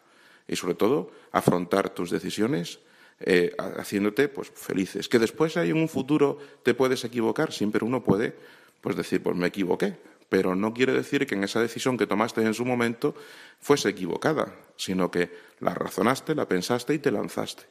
[0.49, 2.81] Y sobre todo, afrontar tus decisiones
[3.21, 5.09] eh, haciéndote pues felices.
[5.09, 8.35] Que después hay en un futuro te puedes equivocar, siempre uno puede
[8.81, 9.97] pues decir, pues me equivoqué,
[10.31, 13.15] pero no quiere decir que en esa decisión que tomaste en su momento
[13.59, 17.65] fuese equivocada, sino que la razonaste, la pensaste y te lanzaste.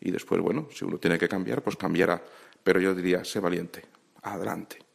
[0.00, 2.24] Y después, bueno, si uno tiene que cambiar, pues cambiará.
[2.62, 3.84] Pero yo diría, sé valiente,
[4.22, 4.85] adelante.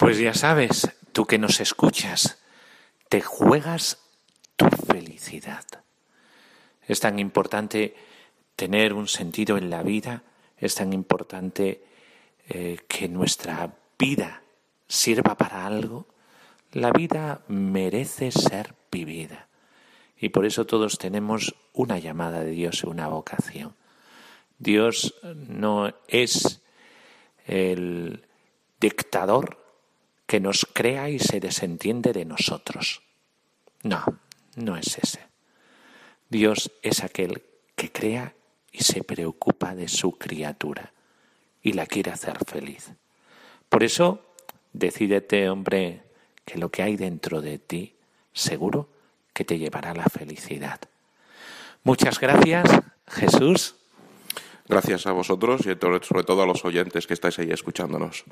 [0.00, 2.38] Pues ya sabes, tú que nos escuchas,
[3.10, 3.98] te juegas
[4.56, 5.66] tu felicidad.
[6.88, 7.94] Es tan importante
[8.56, 10.22] tener un sentido en la vida,
[10.56, 11.84] es tan importante
[12.48, 14.40] eh, que nuestra vida
[14.88, 16.06] sirva para algo.
[16.72, 19.48] La vida merece ser vivida.
[20.16, 23.74] Y por eso todos tenemos una llamada de Dios y una vocación.
[24.58, 26.62] Dios no es
[27.46, 28.24] el
[28.80, 29.60] dictador
[30.30, 33.02] que nos crea y se desentiende de nosotros.
[33.82, 34.04] No,
[34.54, 35.18] no es ese.
[36.28, 37.42] Dios es aquel
[37.74, 38.36] que crea
[38.70, 40.92] y se preocupa de su criatura
[41.64, 42.92] y la quiere hacer feliz.
[43.68, 44.24] Por eso,
[44.72, 46.04] decídete, hombre,
[46.44, 47.96] que lo que hay dentro de ti
[48.32, 48.88] seguro
[49.32, 50.78] que te llevará a la felicidad.
[51.82, 52.70] Muchas gracias,
[53.08, 53.74] Jesús.
[54.68, 55.76] Gracias a vosotros y
[56.06, 58.22] sobre todo a los oyentes que estáis ahí escuchándonos.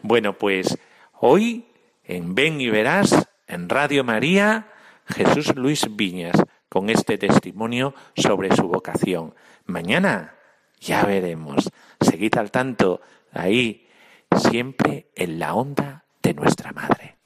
[0.00, 0.78] Bueno, pues
[1.24, 1.64] hoy
[2.04, 4.72] en Ven y Verás, en Radio María,
[5.06, 6.36] Jesús Luis Viñas,
[6.68, 9.32] con este testimonio sobre su vocación.
[9.64, 10.34] Mañana
[10.80, 11.70] ya veremos.
[12.00, 13.00] Seguid al tanto
[13.32, 13.86] ahí,
[14.36, 17.16] siempre en la onda de nuestra madre.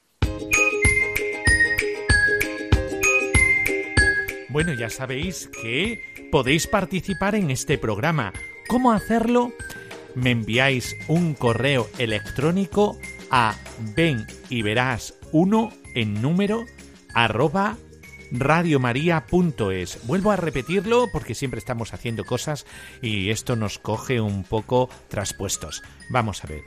[4.49, 8.31] Bueno, ya sabéis que podéis participar en este programa.
[8.67, 9.53] ¿Cómo hacerlo?
[10.13, 12.95] Me enviáis un correo electrónico
[13.31, 13.55] a
[13.95, 16.65] ven y verás uno en número
[17.13, 17.77] arroba
[18.31, 19.99] radiomaria.es.
[20.05, 22.65] Vuelvo a repetirlo porque siempre estamos haciendo cosas
[23.01, 25.81] y esto nos coge un poco traspuestos.
[26.09, 26.61] Vamos a ver.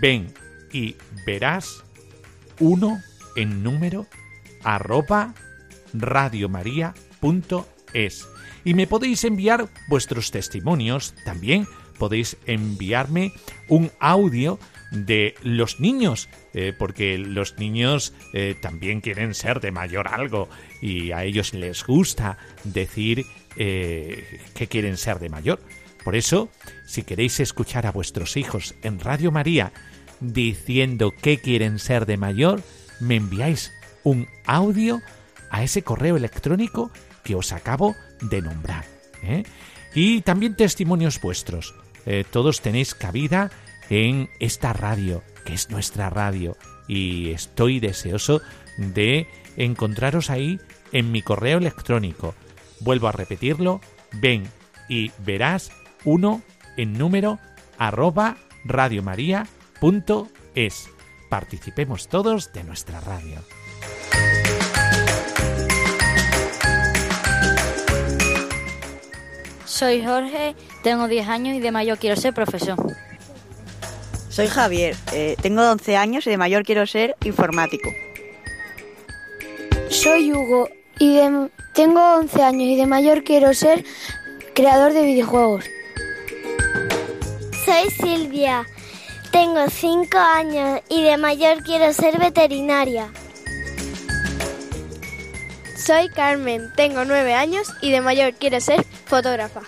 [0.00, 0.32] Ven
[0.72, 1.84] y verás
[2.60, 3.00] uno
[3.36, 4.06] en número
[4.62, 5.34] arroba
[5.92, 8.28] radiomaria.es.
[8.64, 11.14] Y me podéis enviar vuestros testimonios.
[11.24, 11.66] También
[11.98, 13.32] podéis enviarme
[13.68, 14.58] un audio
[14.94, 20.48] de los niños, eh, porque los niños eh, también quieren ser de mayor algo
[20.80, 23.26] y a ellos les gusta decir
[23.56, 25.60] eh, que quieren ser de mayor.
[26.04, 26.48] Por eso,
[26.86, 29.72] si queréis escuchar a vuestros hijos en Radio María
[30.20, 32.62] diciendo que quieren ser de mayor,
[33.00, 33.72] me enviáis
[34.04, 35.00] un audio
[35.50, 36.90] a ese correo electrónico
[37.24, 38.84] que os acabo de nombrar.
[39.94, 41.74] Y también testimonios vuestros.
[42.30, 43.50] todos tenéis cabida
[43.90, 46.56] en esta radio, que es nuestra radio,
[46.88, 48.40] y estoy deseoso
[48.76, 49.26] de
[49.56, 50.58] encontraros ahí
[50.92, 52.34] en mi correo electrónico.
[52.80, 53.80] Vuelvo a repetirlo,
[54.12, 54.44] ven
[54.88, 55.70] y verás
[56.04, 56.42] uno
[56.76, 57.38] en número
[57.78, 59.48] arroba radiomaria.es.
[61.28, 63.40] Participemos todos de nuestra radio.
[69.64, 70.54] Soy Jorge,
[70.84, 72.76] tengo 10 años y de mayor quiero ser profesor.
[74.34, 77.94] Soy Javier, eh, tengo 11 años y de mayor quiero ser informático.
[79.90, 80.68] Soy Hugo
[80.98, 81.20] y
[81.72, 83.84] tengo 11 años y de mayor quiero ser
[84.52, 85.64] creador de videojuegos.
[87.64, 88.66] Soy Silvia,
[89.30, 93.12] tengo 5 años y de mayor quiero ser veterinaria.
[95.76, 99.60] Soy Carmen, tengo 9 años y de mayor quiero ser fotógrafa.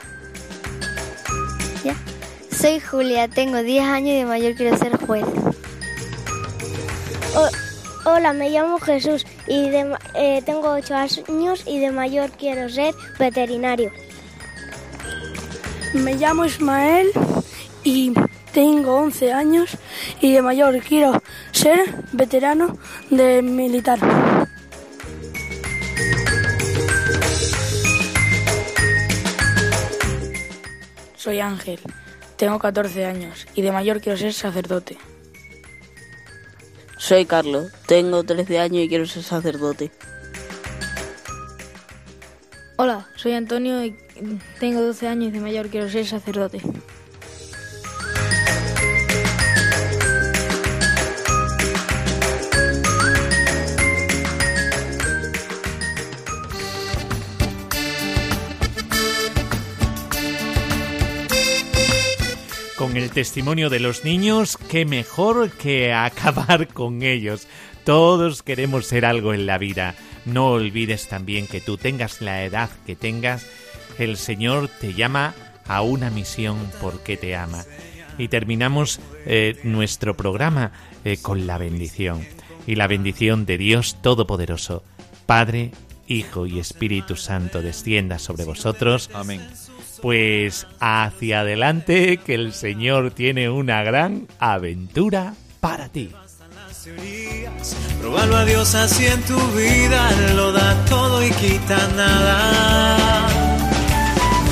[2.58, 5.26] Soy Julia, tengo 10 años y de mayor quiero ser juez.
[8.06, 9.68] hola, me llamo Jesús y
[10.14, 13.92] eh, tengo 8 años y de mayor quiero ser veterinario.
[15.92, 17.10] Me llamo Ismael
[17.84, 18.14] y
[18.52, 19.76] tengo 11 años
[20.22, 21.78] y de mayor quiero ser
[22.12, 22.78] veterano
[23.10, 23.98] de militar.
[31.16, 31.80] Soy Ángel,
[32.36, 34.98] tengo 14 años y de mayor quiero ser sacerdote.
[36.98, 39.90] Soy Carlos, tengo 13 años y quiero ser sacerdote.
[42.76, 43.96] Hola, soy Antonio y
[44.60, 46.60] tengo 12 años y de mayor quiero ser sacerdote.
[62.96, 67.46] El testimonio de los niños, qué mejor que acabar con ellos.
[67.84, 69.94] Todos queremos ser algo en la vida.
[70.24, 73.46] No olvides también que tú tengas la edad que tengas,
[73.98, 75.34] el Señor te llama
[75.66, 77.64] a una misión porque te ama.
[78.18, 80.72] Y terminamos eh, nuestro programa
[81.04, 82.26] eh, con la bendición.
[82.66, 84.82] Y la bendición de Dios Todopoderoso,
[85.26, 85.70] Padre,
[86.08, 89.10] Hijo y Espíritu Santo descienda sobre vosotros.
[89.12, 89.40] Amén
[90.00, 96.10] pues hacia adelante que el Señor tiene una gran aventura para ti.
[98.00, 103.26] Probalo a Dios así en tu vida, lo da todo y quita nada.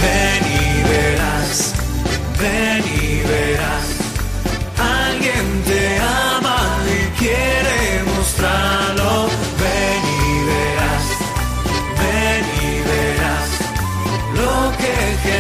[0.00, 1.74] Ven y verás,
[2.40, 3.86] ven y verás.
[5.06, 9.13] Alguien te ama y quiere mostrarlo.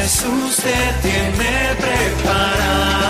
[0.04, 3.06] Jesús te tiene preparado.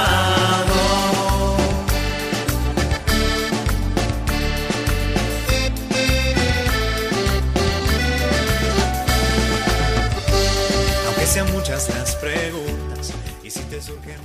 [11.09, 14.21] Aunque sean muchas las preguntas y si te surgen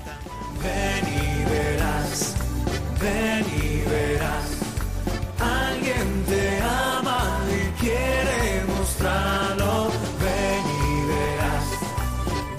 [0.62, 2.36] ven y verás,
[3.02, 4.46] ven y verás.
[5.40, 9.49] Alguien te ama y quiere mostrarlo